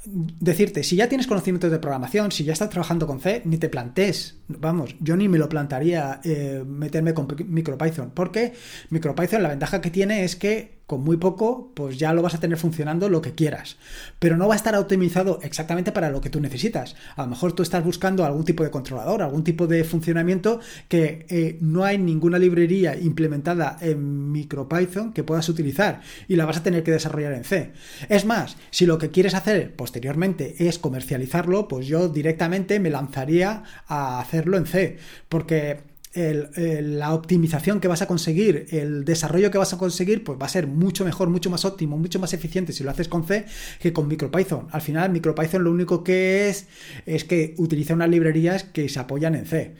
decirte, 0.06 0.84
si 0.84 0.96
ya 0.96 1.08
tienes 1.08 1.28
conocimientos 1.28 1.72
de 1.72 1.80
programación, 1.80 2.32
si 2.32 2.44
ya 2.44 2.54
estás 2.54 2.70
trabajando 2.70 3.06
con 3.06 3.20
C, 3.20 3.42
ni 3.46 3.58
te 3.58 3.70
plantees, 3.70 4.38
vamos, 4.48 4.96
yo 5.00 5.16
ni 5.16 5.30
me 5.30 5.38
lo 5.38 5.48
plantaría 5.48 6.20
eh, 6.24 6.64
meterme 6.66 7.14
con 7.14 7.28
MicroPython, 7.48 8.12
porque 8.12 8.54
MicroPython 8.90 9.44
la 9.44 9.50
ventaja 9.50 9.82
que 9.82 9.92
tiene 9.92 10.24
es 10.24 10.36
que 10.36 10.81
con 10.91 11.06
muy 11.06 11.15
poco, 11.15 11.71
pues 11.73 11.97
ya 11.97 12.12
lo 12.12 12.21
vas 12.21 12.36
a 12.36 12.41
tener 12.41 12.58
funcionando 12.58 13.08
lo 13.08 13.21
que 13.21 13.34
quieras. 13.34 13.77
Pero 14.19 14.36
no 14.36 14.49
va 14.49 14.56
a 14.56 14.58
estar 14.58 14.75
optimizado 14.75 15.39
exactamente 15.41 15.93
para 15.93 16.10
lo 16.10 16.19
que 16.19 16.30
tú 16.30 16.41
necesitas. 16.41 16.97
A 17.15 17.21
lo 17.21 17.30
mejor 17.30 17.54
tú 17.54 17.63
estás 17.63 17.82
buscando 17.82 18.25
algún 18.25 18.43
tipo 18.43 18.62
de 18.62 18.71
controlador, 18.71 19.21
algún 19.21 19.45
tipo 19.45 19.67
de 19.67 19.86
funcionamiento 19.86 20.60
que 20.89 21.25
eh, 21.30 21.58
no 21.62 21.86
hay 21.86 21.97
ninguna 21.97 22.38
librería 22.38 22.97
implementada 22.97 23.77
en 23.80 24.34
MicroPython 24.34 25.13
que 25.13 25.23
puedas 25.23 25.47
utilizar 25.47 26.01
y 26.27 26.36
la 26.36 26.45
vas 26.45 26.58
a 26.58 26.63
tener 26.63 26.84
que 26.84 26.91
desarrollar 26.91 27.32
en 27.32 27.45
C. 27.45 27.71
Es 28.10 28.25
más, 28.25 28.58
si 28.69 28.86
lo 28.86 28.97
que 28.97 29.12
quieres 29.12 29.34
hacer 29.34 29.73
posteriormente 29.73 30.67
es 30.67 30.77
comercializarlo, 30.77 31.69
pues 31.69 31.88
yo 31.88 32.10
directamente 32.10 32.82
me 32.82 32.89
lanzaría 32.89 33.63
a 33.88 34.19
hacerlo 34.19 34.58
en 34.58 34.65
C, 34.65 34.97
porque 35.30 35.90
la 36.13 37.13
optimización 37.13 37.80
que 37.80 37.88
vas 37.88 38.02
a 38.02 38.08
conseguir, 38.08 38.67
el 38.71 39.06
desarrollo 39.06 39.50
que 39.50 39.58
vas 39.58 39.74
a 39.74 39.78
conseguir, 39.78 40.24
pues 40.24 40.38
va 40.39 40.45
a 40.45 40.50
ser 40.50 40.67
mucho 40.67 41.06
mejor, 41.06 41.30
mucho 41.30 41.50
más 41.50 41.63
óptimo, 41.63 41.97
mucho 41.97 42.19
más 42.19 42.34
eficiente 42.34 42.74
si 42.74 42.84
lo 42.84 42.91
haces 42.91 43.08
con 43.08 43.26
C 43.26 43.45
que 43.80 43.93
con 43.93 44.08
MicroPython. 44.08 44.67
Al 44.71 44.82
final, 44.82 45.12
MicroPython 45.12 45.63
lo 45.63 45.71
único 45.71 46.04
que 46.04 46.50
es 46.50 46.67
es 47.06 47.24
que 47.24 47.56
utiliza 47.58 47.93
unas 47.93 48.10
librerías 48.10 48.63
que 48.63 48.89
se 48.89 49.00
apoyan 49.00 49.36
en 49.36 49.45
C. 49.45 49.76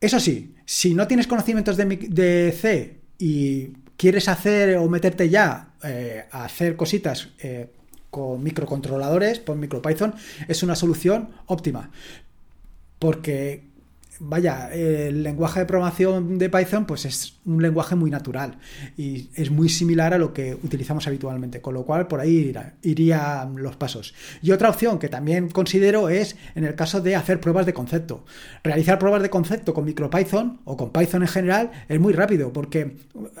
Eso 0.00 0.20
sí, 0.20 0.54
si 0.64 0.94
no 0.94 1.06
tienes 1.08 1.26
conocimientos 1.26 1.76
de, 1.76 2.54
C 2.58 2.98
y 3.18 3.68
quieres 3.96 4.28
hacer 4.28 4.76
o 4.76 4.88
meterte 4.88 5.28
ya 5.28 5.70
eh, 5.82 6.24
a 6.30 6.44
hacer 6.44 6.76
cositas 6.76 7.30
eh, 7.40 7.68
con 8.10 8.42
microcontroladores, 8.42 9.40
pues 9.40 9.58
MicroPython 9.58 10.14
es 10.46 10.62
una 10.62 10.76
solución 10.76 11.30
óptima. 11.46 11.90
Porque 12.98 13.67
vaya, 14.20 14.72
el 14.72 15.22
lenguaje 15.22 15.60
de 15.60 15.66
programación 15.66 16.38
de 16.38 16.50
Python 16.50 16.86
pues 16.86 17.04
es 17.04 17.34
un 17.44 17.62
lenguaje 17.62 17.94
muy 17.94 18.10
natural 18.10 18.58
y 18.96 19.28
es 19.34 19.50
muy 19.50 19.68
similar 19.68 20.14
a 20.14 20.18
lo 20.18 20.32
que 20.32 20.56
utilizamos 20.62 21.06
habitualmente, 21.06 21.60
con 21.60 21.74
lo 21.74 21.84
cual 21.84 22.08
por 22.08 22.20
ahí 22.20 22.54
irían 22.82 23.62
los 23.62 23.76
pasos. 23.76 24.14
Y 24.42 24.50
otra 24.50 24.70
opción 24.70 24.98
que 24.98 25.08
también 25.08 25.48
considero 25.48 26.08
es 26.08 26.36
en 26.54 26.64
el 26.64 26.74
caso 26.74 27.00
de 27.00 27.16
hacer 27.16 27.40
pruebas 27.40 27.66
de 27.66 27.74
concepto. 27.74 28.24
Realizar 28.64 28.98
pruebas 28.98 29.22
de 29.22 29.30
concepto 29.30 29.74
con 29.74 29.84
MicroPython 29.84 30.60
o 30.64 30.76
con 30.76 30.92
Python 30.92 31.22
en 31.22 31.28
general 31.28 31.70
es 31.88 32.00
muy 32.00 32.12
rápido 32.12 32.52
porque 32.52 32.96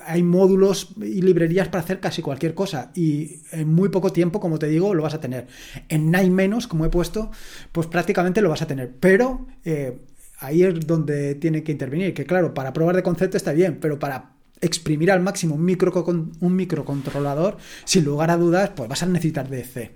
hay 0.06 0.22
módulos 0.22 0.94
y 0.98 1.22
librerías 1.22 1.68
para 1.68 1.82
hacer 1.82 2.00
casi 2.00 2.22
cualquier 2.22 2.54
cosa 2.54 2.90
y 2.94 3.40
en 3.52 3.72
muy 3.72 3.88
poco 3.88 4.12
tiempo, 4.12 4.40
como 4.40 4.58
te 4.58 4.68
digo, 4.68 4.94
lo 4.94 5.02
vas 5.02 5.14
a 5.14 5.20
tener. 5.20 5.46
En 5.88 6.10
Nine 6.10 6.30
menos, 6.30 6.66
como 6.66 6.84
he 6.84 6.88
puesto, 6.88 7.30
pues 7.72 7.86
prácticamente 7.86 8.40
lo 8.40 8.50
vas 8.50 8.62
a 8.62 8.66
tener, 8.66 8.92
pero... 9.00 9.46
Eh, 9.64 9.98
ahí 10.38 10.62
es 10.62 10.86
donde 10.86 11.34
tiene 11.34 11.62
que 11.62 11.72
intervenir. 11.72 12.14
Que 12.14 12.24
claro, 12.24 12.54
para 12.54 12.72
probar 12.72 12.96
de 12.96 13.02
concepto 13.02 13.36
está 13.36 13.52
bien, 13.52 13.78
pero 13.80 13.98
para 13.98 14.32
exprimir 14.60 15.10
al 15.10 15.20
máximo 15.20 15.54
un, 15.54 15.64
micro, 15.64 15.92
un 16.40 16.56
microcontrolador, 16.56 17.58
sin 17.84 18.04
lugar 18.04 18.30
a 18.30 18.36
dudas, 18.36 18.70
pues 18.74 18.88
vas 18.88 19.02
a 19.02 19.06
necesitar 19.06 19.48
de 19.48 19.64
C. 19.64 19.90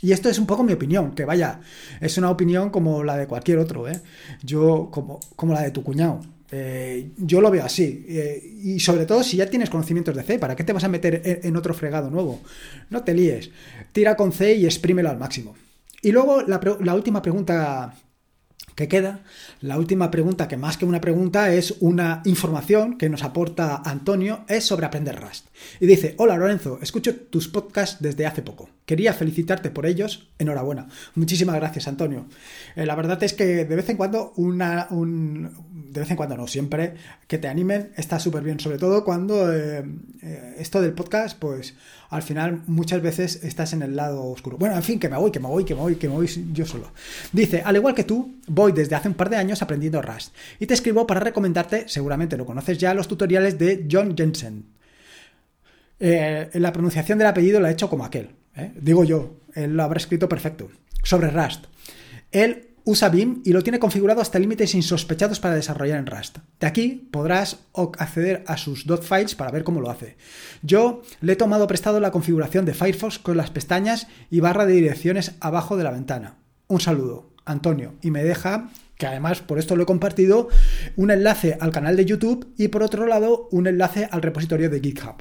Y 0.00 0.12
esto 0.12 0.28
es 0.28 0.38
un 0.38 0.46
poco 0.46 0.62
mi 0.62 0.72
opinión, 0.72 1.12
que 1.12 1.24
vaya, 1.24 1.60
es 2.00 2.16
una 2.18 2.30
opinión 2.30 2.70
como 2.70 3.02
la 3.02 3.16
de 3.16 3.26
cualquier 3.26 3.58
otro, 3.58 3.88
¿eh? 3.88 4.00
Yo, 4.42 4.90
como, 4.92 5.18
como 5.34 5.54
la 5.54 5.62
de 5.62 5.72
tu 5.72 5.82
cuñado. 5.82 6.20
Eh, 6.50 7.10
yo 7.18 7.40
lo 7.40 7.50
veo 7.50 7.64
así. 7.64 8.06
Eh, 8.08 8.58
y 8.62 8.80
sobre 8.80 9.06
todo 9.06 9.22
si 9.24 9.36
ya 9.36 9.50
tienes 9.50 9.70
conocimientos 9.70 10.14
de 10.14 10.22
C, 10.22 10.38
¿para 10.38 10.54
qué 10.54 10.62
te 10.62 10.72
vas 10.72 10.84
a 10.84 10.88
meter 10.88 11.20
en, 11.24 11.56
otro 11.56 11.74
fregado 11.74 12.10
nuevo? 12.10 12.40
No 12.90 13.02
te 13.02 13.12
líes. 13.12 13.50
Tira 13.92 14.16
con 14.16 14.32
C 14.32 14.54
y 14.54 14.66
exprímelo 14.66 15.10
al 15.10 15.18
máximo. 15.18 15.56
Y 16.00 16.12
luego 16.12 16.42
la, 16.42 16.60
la 16.80 16.94
última 16.94 17.20
pregunta 17.20 17.92
que 18.78 18.86
queda. 18.86 19.24
La 19.60 19.76
última 19.76 20.08
pregunta, 20.08 20.46
que 20.46 20.56
más 20.56 20.76
que 20.76 20.84
una 20.84 21.00
pregunta 21.00 21.52
es 21.52 21.74
una 21.80 22.22
información 22.24 22.96
que 22.96 23.08
nos 23.08 23.24
aporta 23.24 23.82
Antonio, 23.84 24.44
es 24.46 24.64
sobre 24.64 24.86
aprender 24.86 25.20
Rust. 25.20 25.48
Y 25.80 25.86
dice, 25.86 26.14
hola 26.16 26.36
Lorenzo, 26.36 26.78
escucho 26.80 27.16
tus 27.16 27.48
podcasts 27.48 27.96
desde 28.00 28.24
hace 28.24 28.40
poco. 28.40 28.70
Quería 28.86 29.12
felicitarte 29.12 29.70
por 29.70 29.84
ellos. 29.84 30.28
Enhorabuena. 30.38 30.86
Muchísimas 31.16 31.56
gracias, 31.56 31.88
Antonio. 31.88 32.26
Eh, 32.76 32.86
la 32.86 32.94
verdad 32.94 33.20
es 33.24 33.34
que 33.34 33.64
de 33.64 33.76
vez 33.76 33.88
en 33.88 33.96
cuando 33.96 34.32
una, 34.36 34.86
de 34.90 36.00
vez 36.00 36.10
en 36.10 36.16
cuando, 36.16 36.36
no 36.36 36.46
siempre, 36.46 36.94
que 37.26 37.38
te 37.38 37.48
animen 37.48 37.90
está 37.96 38.20
súper 38.20 38.44
bien, 38.44 38.60
sobre 38.60 38.78
todo 38.78 39.04
cuando 39.04 39.52
eh, 39.52 39.84
eh, 40.22 40.54
esto 40.58 40.80
del 40.80 40.92
podcast, 40.92 41.36
pues 41.36 41.74
al 42.10 42.22
final 42.22 42.62
muchas 42.66 43.02
veces 43.02 43.44
estás 43.44 43.72
en 43.72 43.82
el 43.82 43.94
lado 43.96 44.24
oscuro. 44.24 44.56
Bueno, 44.56 44.76
en 44.76 44.82
fin, 44.82 44.98
que 44.98 45.08
me 45.08 45.16
voy, 45.16 45.30
que 45.30 45.40
me 45.40 45.48
voy, 45.48 45.64
que 45.64 45.74
me 45.74 45.80
voy, 45.80 45.96
que 45.96 46.08
me 46.08 46.14
voy 46.14 46.28
yo 46.52 46.64
solo. 46.64 46.90
Dice, 47.32 47.62
al 47.64 47.76
igual 47.76 47.94
que 47.94 48.04
tú, 48.04 48.36
voy 48.46 48.72
desde 48.72 48.94
hace 48.96 49.08
un 49.08 49.14
par 49.14 49.28
de 49.28 49.36
años 49.36 49.60
aprendiendo 49.62 50.00
Rust 50.00 50.34
y 50.58 50.66
te 50.66 50.74
escribo 50.74 51.06
para 51.06 51.20
recomendarte, 51.20 51.88
seguramente 51.88 52.36
lo 52.36 52.46
conoces 52.46 52.78
ya, 52.78 52.94
los 52.94 53.08
tutoriales 53.08 53.58
de 53.58 53.86
John 53.90 54.16
Jensen. 54.16 54.64
Eh, 56.00 56.48
la 56.54 56.72
pronunciación 56.72 57.18
del 57.18 57.26
apellido 57.26 57.60
la 57.60 57.70
he 57.70 57.72
hecho 57.72 57.90
como 57.90 58.04
aquel, 58.04 58.30
digo 58.76 59.04
yo, 59.04 59.40
él 59.54 59.76
lo 59.76 59.82
habrá 59.82 59.98
escrito 59.98 60.28
perfecto, 60.28 60.68
sobre 61.02 61.30
Rust. 61.30 61.66
Él 62.30 62.67
usa 62.88 63.10
BIM 63.10 63.42
y 63.44 63.52
lo 63.52 63.62
tiene 63.62 63.78
configurado 63.78 64.22
hasta 64.22 64.38
límites 64.38 64.74
insospechados 64.74 65.40
para 65.40 65.54
desarrollar 65.54 65.98
en 65.98 66.06
Rust. 66.06 66.38
De 66.58 66.66
aquí 66.66 67.06
podrás 67.10 67.58
acceder 67.98 68.42
a 68.46 68.56
sus 68.56 68.86
files 69.02 69.34
para 69.34 69.50
ver 69.50 69.62
cómo 69.62 69.82
lo 69.82 69.90
hace. 69.90 70.16
Yo 70.62 71.02
le 71.20 71.34
he 71.34 71.36
tomado 71.36 71.66
prestado 71.66 72.00
la 72.00 72.10
configuración 72.10 72.64
de 72.64 72.72
Firefox 72.72 73.18
con 73.18 73.36
las 73.36 73.50
pestañas 73.50 74.06
y 74.30 74.40
barra 74.40 74.64
de 74.64 74.72
direcciones 74.72 75.32
abajo 75.40 75.76
de 75.76 75.84
la 75.84 75.90
ventana. 75.90 76.38
Un 76.66 76.80
saludo, 76.80 77.28
Antonio, 77.44 77.92
y 78.00 78.10
me 78.10 78.24
deja 78.24 78.70
que 78.96 79.06
además 79.06 79.42
por 79.42 79.58
esto 79.58 79.76
lo 79.76 79.82
he 79.82 79.86
compartido, 79.86 80.48
un 80.96 81.10
enlace 81.10 81.58
al 81.60 81.72
canal 81.72 81.94
de 81.94 82.06
YouTube 82.06 82.54
y 82.56 82.68
por 82.68 82.82
otro 82.82 83.06
lado 83.06 83.48
un 83.50 83.66
enlace 83.66 84.08
al 84.10 84.22
repositorio 84.22 84.70
de 84.70 84.80
GitHub. 84.80 85.16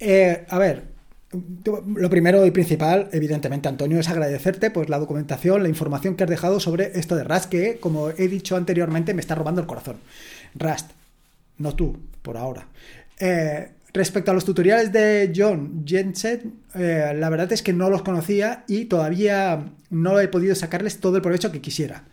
Eh, 0.00 0.44
a 0.48 0.58
ver, 0.58 0.97
lo 1.30 2.08
primero 2.08 2.46
y 2.46 2.50
principal, 2.50 3.08
evidentemente, 3.12 3.68
Antonio, 3.68 4.00
es 4.00 4.08
agradecerte 4.08 4.70
pues, 4.70 4.88
la 4.88 4.98
documentación, 4.98 5.62
la 5.62 5.68
información 5.68 6.14
que 6.14 6.24
has 6.24 6.30
dejado 6.30 6.58
sobre 6.58 6.98
esto 6.98 7.16
de 7.16 7.24
Rust, 7.24 7.46
que, 7.46 7.78
como 7.78 8.10
he 8.10 8.28
dicho 8.28 8.56
anteriormente, 8.56 9.12
me 9.12 9.20
está 9.20 9.34
robando 9.34 9.60
el 9.60 9.66
corazón. 9.66 9.96
Rust, 10.54 10.90
no 11.58 11.74
tú, 11.74 11.98
por 12.22 12.38
ahora. 12.38 12.66
Eh, 13.20 13.68
respecto 13.92 14.30
a 14.30 14.34
los 14.34 14.44
tutoriales 14.44 14.90
de 14.90 15.32
John 15.36 15.84
Jensen, 15.86 16.54
eh, 16.74 17.12
la 17.14 17.28
verdad 17.28 17.52
es 17.52 17.62
que 17.62 17.74
no 17.74 17.90
los 17.90 18.02
conocía 18.02 18.64
y 18.66 18.86
todavía 18.86 19.66
no 19.90 20.20
he 20.20 20.28
podido 20.28 20.54
sacarles 20.54 20.98
todo 20.98 21.16
el 21.16 21.22
provecho 21.22 21.52
que 21.52 21.60
quisiera. 21.60 22.04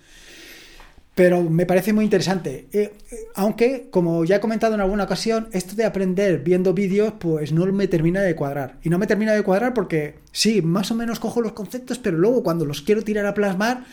Pero 1.15 1.41
me 1.43 1.65
parece 1.65 1.93
muy 1.93 2.04
interesante. 2.04 2.67
Eh, 2.73 2.93
eh, 3.10 3.15
aunque, 3.36 3.88
como 3.89 4.25
ya 4.25 4.36
he 4.36 4.39
comentado 4.41 4.75
en 4.75 4.82
alguna 4.82 5.06
ocasión, 5.06 5.47
esto 5.54 5.73
de 5.75 5.86
aprender 5.86 6.39
viendo 6.39 6.73
vídeos, 6.73 7.13
pues 7.17 7.54
no 7.54 7.65
me 7.67 7.88
termina 7.88 8.21
de 8.21 8.36
cuadrar. 8.36 8.78
Y 8.84 8.89
no 8.89 8.99
me 8.99 9.08
termina 9.08 9.34
de 9.34 9.41
cuadrar 9.41 9.73
porque, 9.73 10.15
sí, 10.34 10.62
más 10.62 10.91
o 10.91 10.95
menos 10.95 11.21
cojo 11.21 11.41
los 11.41 11.54
conceptos, 11.54 11.99
pero 11.99 12.17
luego 12.17 12.43
cuando 12.43 12.65
los 12.65 12.82
quiero 12.82 13.01
tirar 13.01 13.25
a 13.25 13.34
plasmar, 13.34 13.86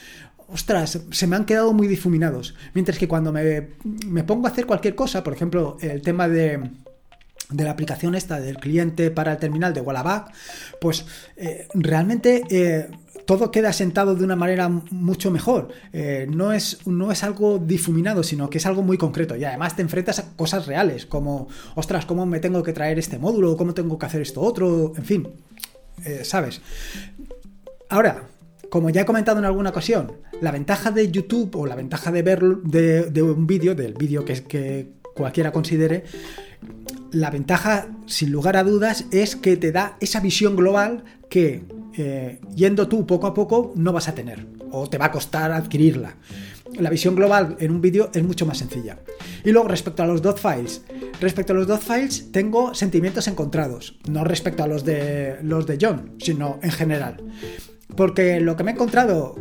ostras, 0.48 0.98
se 1.10 1.26
me 1.28 1.36
han 1.36 1.44
quedado 1.44 1.72
muy 1.72 1.86
difuminados. 1.86 2.56
Mientras 2.74 2.98
que 2.98 3.06
cuando 3.06 3.32
me, 3.32 3.68
me 4.06 4.24
pongo 4.24 4.48
a 4.48 4.50
hacer 4.50 4.66
cualquier 4.66 4.96
cosa, 4.96 5.22
por 5.22 5.32
ejemplo, 5.32 5.76
el 5.80 6.02
tema 6.02 6.28
de 6.28 6.60
de 7.52 7.64
la 7.64 7.70
aplicación 7.70 8.14
esta 8.14 8.40
del 8.40 8.56
cliente 8.56 9.10
para 9.10 9.32
el 9.32 9.38
terminal 9.38 9.74
de 9.74 9.80
Wallaback, 9.80 10.32
pues 10.80 11.04
eh, 11.36 11.68
realmente 11.74 12.42
todo 13.26 13.50
queda 13.50 13.72
sentado 13.72 14.14
de 14.14 14.24
una 14.24 14.36
manera 14.36 14.68
mucho 14.68 15.30
mejor. 15.30 15.68
Eh, 15.92 16.26
no, 16.30 16.52
es, 16.52 16.86
no 16.86 17.12
es 17.12 17.22
algo 17.22 17.58
difuminado, 17.58 18.22
sino 18.22 18.50
que 18.50 18.58
es 18.58 18.66
algo 18.66 18.82
muy 18.82 18.98
concreto. 18.98 19.36
Y 19.36 19.44
además 19.44 19.76
te 19.76 19.82
enfrentas 19.82 20.18
a 20.18 20.36
cosas 20.36 20.66
reales, 20.66 21.06
como, 21.06 21.48
ostras, 21.74 22.06
¿cómo 22.06 22.26
me 22.26 22.40
tengo 22.40 22.62
que 22.62 22.72
traer 22.72 22.98
este 22.98 23.18
módulo? 23.18 23.56
¿Cómo 23.56 23.74
tengo 23.74 23.98
que 23.98 24.06
hacer 24.06 24.22
esto 24.22 24.40
otro? 24.40 24.92
En 24.96 25.04
fin, 25.04 25.28
eh, 26.04 26.22
¿sabes? 26.24 26.60
Ahora, 27.88 28.24
como 28.70 28.90
ya 28.90 29.02
he 29.02 29.06
comentado 29.06 29.38
en 29.38 29.44
alguna 29.44 29.70
ocasión, 29.70 30.12
la 30.40 30.50
ventaja 30.50 30.90
de 30.90 31.10
YouTube 31.10 31.54
o 31.56 31.66
la 31.66 31.76
ventaja 31.76 32.10
de 32.10 32.22
ver 32.22 32.40
de, 32.42 33.22
un 33.22 33.46
vídeo, 33.46 33.74
del 33.74 33.94
vídeo 33.94 34.24
que 34.24 34.92
cualquiera 35.14 35.52
considere, 35.52 36.04
la 37.12 37.30
ventaja, 37.30 37.88
sin 38.06 38.32
lugar 38.32 38.56
a 38.56 38.64
dudas, 38.64 39.04
es 39.10 39.36
que 39.36 39.56
te 39.56 39.70
da 39.70 39.96
esa 40.00 40.20
visión 40.20 40.56
global 40.56 41.04
que 41.28 41.64
eh, 41.96 42.40
yendo 42.54 42.88
tú 42.88 43.06
poco 43.06 43.26
a 43.26 43.34
poco 43.34 43.72
no 43.76 43.92
vas 43.92 44.08
a 44.08 44.14
tener 44.14 44.46
o 44.70 44.88
te 44.88 44.98
va 44.98 45.06
a 45.06 45.12
costar 45.12 45.52
adquirirla. 45.52 46.16
La 46.78 46.88
visión 46.88 47.14
global 47.14 47.56
en 47.60 47.70
un 47.70 47.82
vídeo 47.82 48.10
es 48.14 48.22
mucho 48.22 48.46
más 48.46 48.58
sencilla. 48.58 48.98
Y 49.44 49.52
luego 49.52 49.68
respecto 49.68 50.02
a 50.02 50.06
los 50.06 50.22
dot 50.22 50.38
files, 50.38 50.82
respecto 51.20 51.52
a 51.52 51.56
los 51.56 51.66
dot 51.66 51.82
files 51.82 52.32
tengo 52.32 52.74
sentimientos 52.74 53.28
encontrados, 53.28 53.98
no 54.08 54.24
respecto 54.24 54.62
a 54.62 54.66
los 54.66 54.84
de 54.84 55.36
los 55.42 55.66
de 55.66 55.78
John, 55.80 56.12
sino 56.18 56.58
en 56.62 56.70
general. 56.70 57.18
Porque 57.94 58.40
lo 58.40 58.56
que 58.56 58.64
me 58.64 58.70
he 58.70 58.74
encontrado 58.74 59.36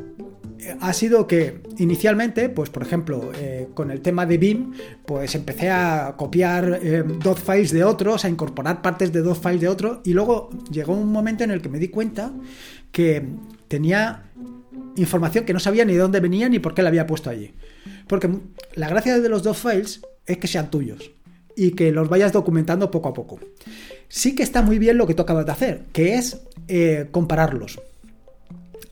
ha 0.80 0.94
sido 0.94 1.28
que 1.28 1.62
inicialmente, 1.78 2.50
pues 2.50 2.70
por 2.70 2.84
ejemplo, 2.84 3.32
eh, 3.36 3.70
con 3.74 3.92
el 3.92 4.02
tema 4.02 4.26
de 4.26 4.38
BIM, 4.38 4.74
pues 5.06 5.36
empecé 5.36 5.70
a 5.70 6.16
copiar 6.18 6.80
eh, 6.82 7.04
dot 7.24 7.40
files 7.40 7.72
de 7.72 7.84
otros, 7.84 8.26
a 8.26 8.30
incorporar 8.30 8.82
partes 8.82 9.12
de 9.12 9.22
dot 9.22 9.42
files 9.42 9.62
de 9.62 9.68
otros, 9.68 10.00
y 10.04 10.14
luego 10.14 10.50
llegó 10.72 10.94
un 10.94 11.12
momento 11.12 11.44
en 11.44 11.52
el 11.52 11.62
que 11.62 11.70
me 11.70 11.80
di 11.80 11.88
cuenta 11.88 12.32
que 12.92 13.26
tenía 13.68 14.32
información 14.96 15.46
que 15.46 15.54
no 15.54 15.60
sabía 15.60 15.86
ni 15.86 15.94
de 15.94 16.00
dónde 16.00 16.20
venía 16.20 16.50
ni 16.50 16.60
por 16.60 16.74
qué 16.74 16.82
la 16.82 16.90
había 16.90 17.08
puesto 17.08 17.30
allí. 17.30 17.54
Porque 18.08 18.30
la 18.76 18.90
gracia 18.90 19.20
de 19.20 19.30
los 19.30 19.44
dot 19.44 19.56
files 19.56 20.02
es 20.26 20.38
que 20.38 20.48
sean 20.48 20.70
tuyos 20.70 21.12
y 21.56 21.72
que 21.72 21.92
los 21.92 22.10
vayas 22.10 22.32
documentando 22.32 22.92
poco 22.92 23.10
a 23.10 23.14
poco. 23.14 23.40
Sí 24.08 24.36
que 24.36 24.44
está 24.44 24.62
muy 24.62 24.80
bien 24.80 24.98
lo 24.98 25.08
que 25.08 25.14
tú 25.14 25.24
acabas 25.24 25.46
de 25.46 25.52
hacer, 25.52 25.84
que 25.94 26.16
es 26.16 26.42
eh, 26.68 27.08
compararlos. 27.12 27.80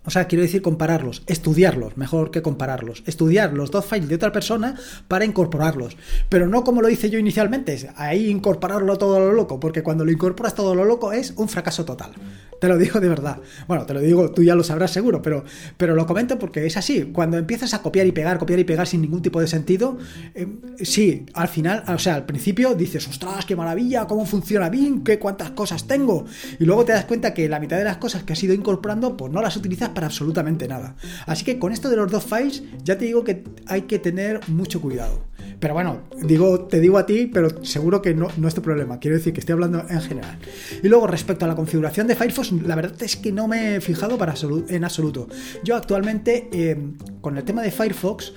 O 0.09 0.11
sea, 0.11 0.25
quiero 0.25 0.41
decir 0.41 0.63
compararlos, 0.63 1.21
estudiarlos, 1.27 1.95
mejor 1.95 2.31
que 2.31 2.41
compararlos. 2.41 3.03
Estudiar 3.05 3.53
los 3.53 3.69
dos 3.69 3.85
files 3.85 4.09
de 4.09 4.15
otra 4.15 4.31
persona 4.31 4.73
para 5.07 5.23
incorporarlos. 5.23 5.97
Pero 6.29 6.47
no 6.47 6.63
como 6.63 6.81
lo 6.81 6.89
hice 6.89 7.11
yo 7.11 7.19
inicialmente, 7.19 7.91
ahí 7.95 8.27
incorporarlo 8.31 8.97
todo 8.97 9.19
lo 9.19 9.33
loco, 9.33 9.59
porque 9.59 9.83
cuando 9.83 10.05
lo 10.05 10.11
incorporas 10.11 10.55
todo 10.55 10.73
lo 10.73 10.83
loco 10.83 11.13
es 11.13 11.35
un 11.37 11.47
fracaso 11.47 11.85
total. 11.85 12.13
Te 12.59 12.67
lo 12.67 12.77
digo 12.79 12.99
de 12.99 13.07
verdad. 13.07 13.37
Bueno, 13.67 13.85
te 13.85 13.93
lo 13.93 14.01
digo, 14.01 14.31
tú 14.31 14.41
ya 14.43 14.55
lo 14.55 14.63
sabrás 14.63 14.89
seguro, 14.89 15.21
pero, 15.21 15.43
pero 15.77 15.93
lo 15.93 16.07
comento 16.07 16.39
porque 16.39 16.65
es 16.65 16.75
así. 16.75 17.11
Cuando 17.13 17.37
empiezas 17.37 17.75
a 17.75 17.83
copiar 17.83 18.07
y 18.07 18.11
pegar, 18.11 18.39
copiar 18.39 18.59
y 18.59 18.63
pegar 18.63 18.87
sin 18.87 19.01
ningún 19.01 19.21
tipo 19.21 19.39
de 19.39 19.45
sentido, 19.47 19.99
eh, 20.33 20.47
sí, 20.81 21.27
al 21.35 21.49
final, 21.49 21.83
o 21.87 21.99
sea, 21.99 22.15
al 22.15 22.25
principio 22.25 22.73
dices, 22.73 23.07
ostras, 23.07 23.45
qué 23.45 23.55
maravilla, 23.55 24.07
cómo 24.07 24.25
funciona 24.25 24.69
bien, 24.69 25.03
qué 25.03 25.19
cuántas 25.19 25.51
cosas 25.51 25.85
tengo. 25.85 26.25
Y 26.59 26.65
luego 26.65 26.83
te 26.83 26.93
das 26.93 27.05
cuenta 27.05 27.33
que 27.33 27.47
la 27.47 27.59
mitad 27.59 27.77
de 27.77 27.83
las 27.83 27.97
cosas 27.97 28.23
que 28.23 28.33
has 28.33 28.43
ido 28.43 28.55
incorporando, 28.55 29.15
pues 29.15 29.31
no 29.31 29.41
las 29.41 29.55
utilizas 29.55 29.89
absolutamente 30.03 30.67
nada. 30.67 30.95
Así 31.25 31.45
que 31.45 31.59
con 31.59 31.71
esto 31.71 31.89
de 31.89 31.95
los 31.95 32.11
dos 32.11 32.23
files, 32.23 32.63
ya 32.83 32.97
te 32.97 33.05
digo 33.05 33.23
que 33.23 33.43
hay 33.65 33.83
que 33.83 33.99
tener 33.99 34.39
mucho 34.47 34.81
cuidado. 34.81 35.23
Pero 35.59 35.73
bueno, 35.73 36.03
digo, 36.23 36.61
te 36.61 36.79
digo 36.79 36.97
a 36.97 37.05
ti, 37.05 37.29
pero 37.31 37.63
seguro 37.63 38.01
que 38.01 38.13
no, 38.13 38.29
no 38.37 38.47
es 38.47 38.55
tu 38.55 38.61
problema. 38.61 38.99
Quiero 38.99 39.17
decir 39.17 39.33
que 39.33 39.41
estoy 39.41 39.53
hablando 39.53 39.85
en 39.89 40.01
general. 40.01 40.39
Y 40.81 40.87
luego, 40.87 41.07
respecto 41.07 41.45
a 41.45 41.47
la 41.47 41.55
configuración 41.55 42.07
de 42.07 42.15
Firefox, 42.15 42.51
la 42.51 42.75
verdad 42.75 43.01
es 43.03 43.17
que 43.17 43.31
no 43.31 43.47
me 43.47 43.75
he 43.75 43.81
fijado 43.81 44.17
para 44.17 44.33
en 44.69 44.83
absoluto. 44.83 45.27
Yo 45.63 45.75
actualmente, 45.75 46.49
eh, 46.53 46.77
con 47.19 47.37
el 47.37 47.43
tema 47.43 47.61
de 47.61 47.71
Firefox, 47.71 48.33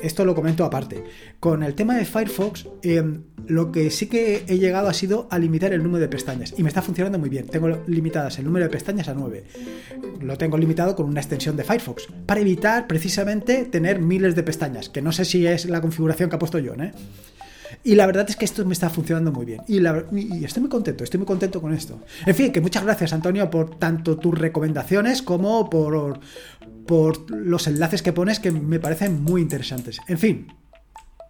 esto 0.00 0.24
lo 0.24 0.34
comento 0.34 0.64
aparte. 0.64 1.04
Con 1.40 1.62
el 1.62 1.74
tema 1.74 1.96
de 1.96 2.04
Firefox, 2.04 2.66
em, 2.82 3.22
lo 3.46 3.72
que 3.72 3.90
sí 3.90 4.06
que 4.06 4.44
he 4.46 4.58
llegado 4.58 4.88
ha 4.88 4.94
sido 4.94 5.28
a 5.30 5.38
limitar 5.38 5.72
el 5.72 5.82
número 5.82 6.00
de 6.00 6.08
pestañas 6.08 6.54
y 6.56 6.62
me 6.62 6.68
está 6.68 6.82
funcionando 6.82 7.18
muy 7.18 7.28
bien. 7.28 7.46
Tengo 7.46 7.82
limitadas 7.86 8.38
el 8.38 8.44
número 8.44 8.64
de 8.64 8.70
pestañas 8.70 9.08
a 9.08 9.14
9. 9.14 9.44
Lo 10.20 10.36
tengo 10.36 10.58
limitado 10.58 10.96
con 10.96 11.06
una 11.06 11.20
extensión 11.20 11.56
de 11.56 11.64
Firefox 11.64 12.08
para 12.26 12.40
evitar 12.40 12.86
precisamente 12.86 13.64
tener 13.64 14.00
miles 14.00 14.34
de 14.34 14.42
pestañas, 14.42 14.88
que 14.88 15.02
no 15.02 15.12
sé 15.12 15.24
si 15.24 15.46
es 15.46 15.66
la 15.66 15.80
configuración 15.80 16.30
que 16.30 16.36
ha 16.36 16.38
puesto 16.38 16.58
John, 16.64 16.82
¿eh? 16.82 16.92
Y 17.84 17.94
la 17.94 18.06
verdad 18.06 18.26
es 18.28 18.36
que 18.36 18.44
esto 18.44 18.64
me 18.64 18.72
está 18.72 18.90
funcionando 18.90 19.30
muy 19.30 19.44
bien. 19.44 19.62
Y, 19.68 19.78
y, 19.78 20.44
estoy 20.44 20.60
muy 20.60 20.70
contento, 20.70 21.04
estoy 21.04 21.18
muy 21.18 21.26
contento 21.26 21.60
con 21.60 21.72
esto. 21.72 22.00
En 22.24 22.34
fin, 22.34 22.50
que 22.50 22.60
muchas 22.60 22.82
gracias, 22.82 23.12
Antonio, 23.12 23.48
por 23.50 23.78
tanto 23.78 24.16
tus 24.16 24.36
recomendaciones 24.36 25.22
como 25.22 25.70
por 25.70 26.20
los 27.30 27.66
enlaces 27.66 28.02
que 28.02 28.12
pones 28.12 28.40
que 28.40 28.50
me 28.50 28.80
parecen 28.80 29.22
muy 29.22 29.40
interesantes. 29.40 30.00
En 30.08 30.18
fin, 30.18 30.48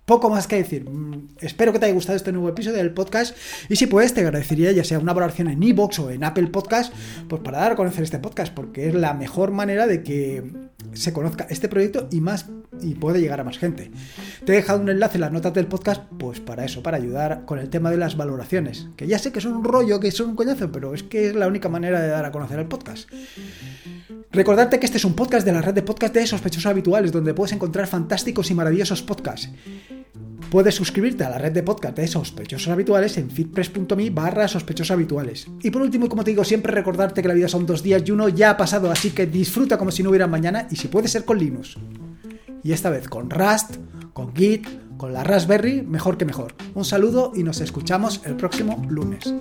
poco 0.07 0.31
más 0.31 0.47
que 0.47 0.57
decir. 0.57 0.89
Mm, 0.89 1.29
espero 1.41 1.73
que 1.73 1.79
te 1.79 1.87
haya 1.87 1.95
gustado 1.95 2.17
este 2.17 2.33
nuevo 2.33 2.49
episodio 2.49 2.79
del 2.79 2.95
podcast. 2.95 3.37
Y 3.69 3.77
si 3.77 3.87
puedes, 3.87 4.15
te 4.15 4.23
agradecería 4.23 4.73
ya 4.73 4.85
sea 4.85 4.99
una 4.99 5.13
valoración 5.13 5.49
en 5.49 5.63
iVoox 5.63 5.99
o 5.99 6.11
en 6.11 6.25
Apple 6.25 6.47
Podcast, 6.47 6.95
pues 7.29 7.43
para 7.43 7.59
dar 7.59 7.73
a 7.73 7.77
conocer 7.77 8.05
este 8.05 8.19
podcast, 8.19 8.55
porque 8.55 8.89
es 8.89 8.95
la 8.95 9.13
mejor 9.13 9.51
manera 9.51 9.87
de 9.87 10.03
que 10.03 10.45
se 10.93 11.13
conozca 11.13 11.47
este 11.51 11.69
proyecto 11.69 12.09
y 12.11 12.21
más 12.21 12.47
y 12.81 12.95
puede 12.95 13.21
llegar 13.21 13.41
a 13.41 13.45
más 13.45 13.59
gente. 13.59 13.91
Te 14.45 14.53
he 14.53 14.57
dejado 14.57 14.81
un 14.81 14.89
enlace 14.89 15.17
en 15.17 15.23
las 15.23 15.33
notas 15.33 15.53
del 15.55 15.67
podcast, 15.67 16.03
pues 16.19 16.41
para 16.41 16.65
eso, 16.65 16.83
para 16.83 16.97
ayudar 16.97 17.45
con 17.45 17.59
el 17.59 17.69
tema 17.69 17.91
de 17.91 17.97
las 17.97 18.17
valoraciones. 18.17 18.89
Que 18.97 19.09
ya 19.09 19.19
sé 19.19 19.33
que 19.33 19.41
son 19.41 19.55
un 19.55 19.65
rollo, 19.65 19.99
que 19.99 20.13
son 20.13 20.31
un 20.31 20.37
coñazo, 20.37 20.71
pero 20.71 20.95
es 20.95 21.03
que 21.03 21.29
es 21.29 21.35
la 21.35 21.49
única 21.49 21.69
manera 21.69 22.01
de 22.01 22.09
dar 22.09 22.25
a 22.25 22.33
conocer 22.33 22.61
el 22.61 22.67
podcast. 22.67 23.09
Recordarte 24.31 24.79
que 24.79 24.87
este 24.87 24.99
es 24.99 25.05
un 25.05 25.15
podcast 25.15 25.47
de 25.47 25.53
la 25.53 25.63
red 25.63 25.75
de 25.75 25.83
podcast 25.83 26.15
de 26.15 26.27
sospechosos 26.27 26.67
habituales, 26.67 27.11
donde 27.11 27.35
puedes 27.35 27.53
encontrar 27.53 27.87
fantásticos 27.87 28.51
y 28.51 28.55
maravillosos 28.55 29.03
podcasts. 29.03 29.51
Puedes 30.51 30.75
suscribirte 30.75 31.25
a 31.25 31.31
la 31.31 31.39
red 31.39 31.53
de 31.53 31.63
podcast 31.63 31.97
de 31.97 32.07
sospechosos 32.07 32.69
habituales 32.69 33.19
en 33.19 33.31
fitpress.me 33.31 34.11
barra 34.11 34.47
habituales. 34.91 35.47
Y 35.63 35.71
por 35.71 35.83
último, 35.83 36.09
como 36.09 36.25
te 36.25 36.31
digo, 36.31 36.45
siempre 36.45 36.73
recordarte 36.73 37.23
que 37.23 37.29
la 37.29 37.35
vida 37.35 37.49
son 37.49 37.67
dos 37.67 37.83
días 37.83 38.03
y 38.07 38.11
uno 38.13 38.29
ya 38.29 38.51
ha 38.51 38.57
pasado, 38.57 38.91
así 38.91 39.11
que 39.11 39.27
disfruta 39.27 39.79
como 39.79 39.91
si 39.91 40.03
no 40.03 40.11
hubiera 40.11 40.27
mañana 40.27 40.69
y 40.71 40.77
si 40.77 40.89
puede 40.89 41.09
ser 41.09 41.25
con 41.25 41.39
Linux. 41.39 41.77
y 42.63 42.73
esta 42.73 42.91
vez 42.91 43.09
con 43.09 43.31
Rust, 43.31 43.77
con 44.13 44.35
Git, 44.35 44.67
con 44.97 45.13
la 45.13 45.23
Raspberry, 45.23 45.83
mejor 45.83 46.17
que 46.17 46.25
mejor. 46.25 46.55
Un 46.75 46.85
saludo 46.85 47.33
y 47.35 47.43
nos 47.43 47.61
escuchamos 47.61 48.21
el 48.25 48.37
próximo 48.37 48.85
lunes. 48.89 49.35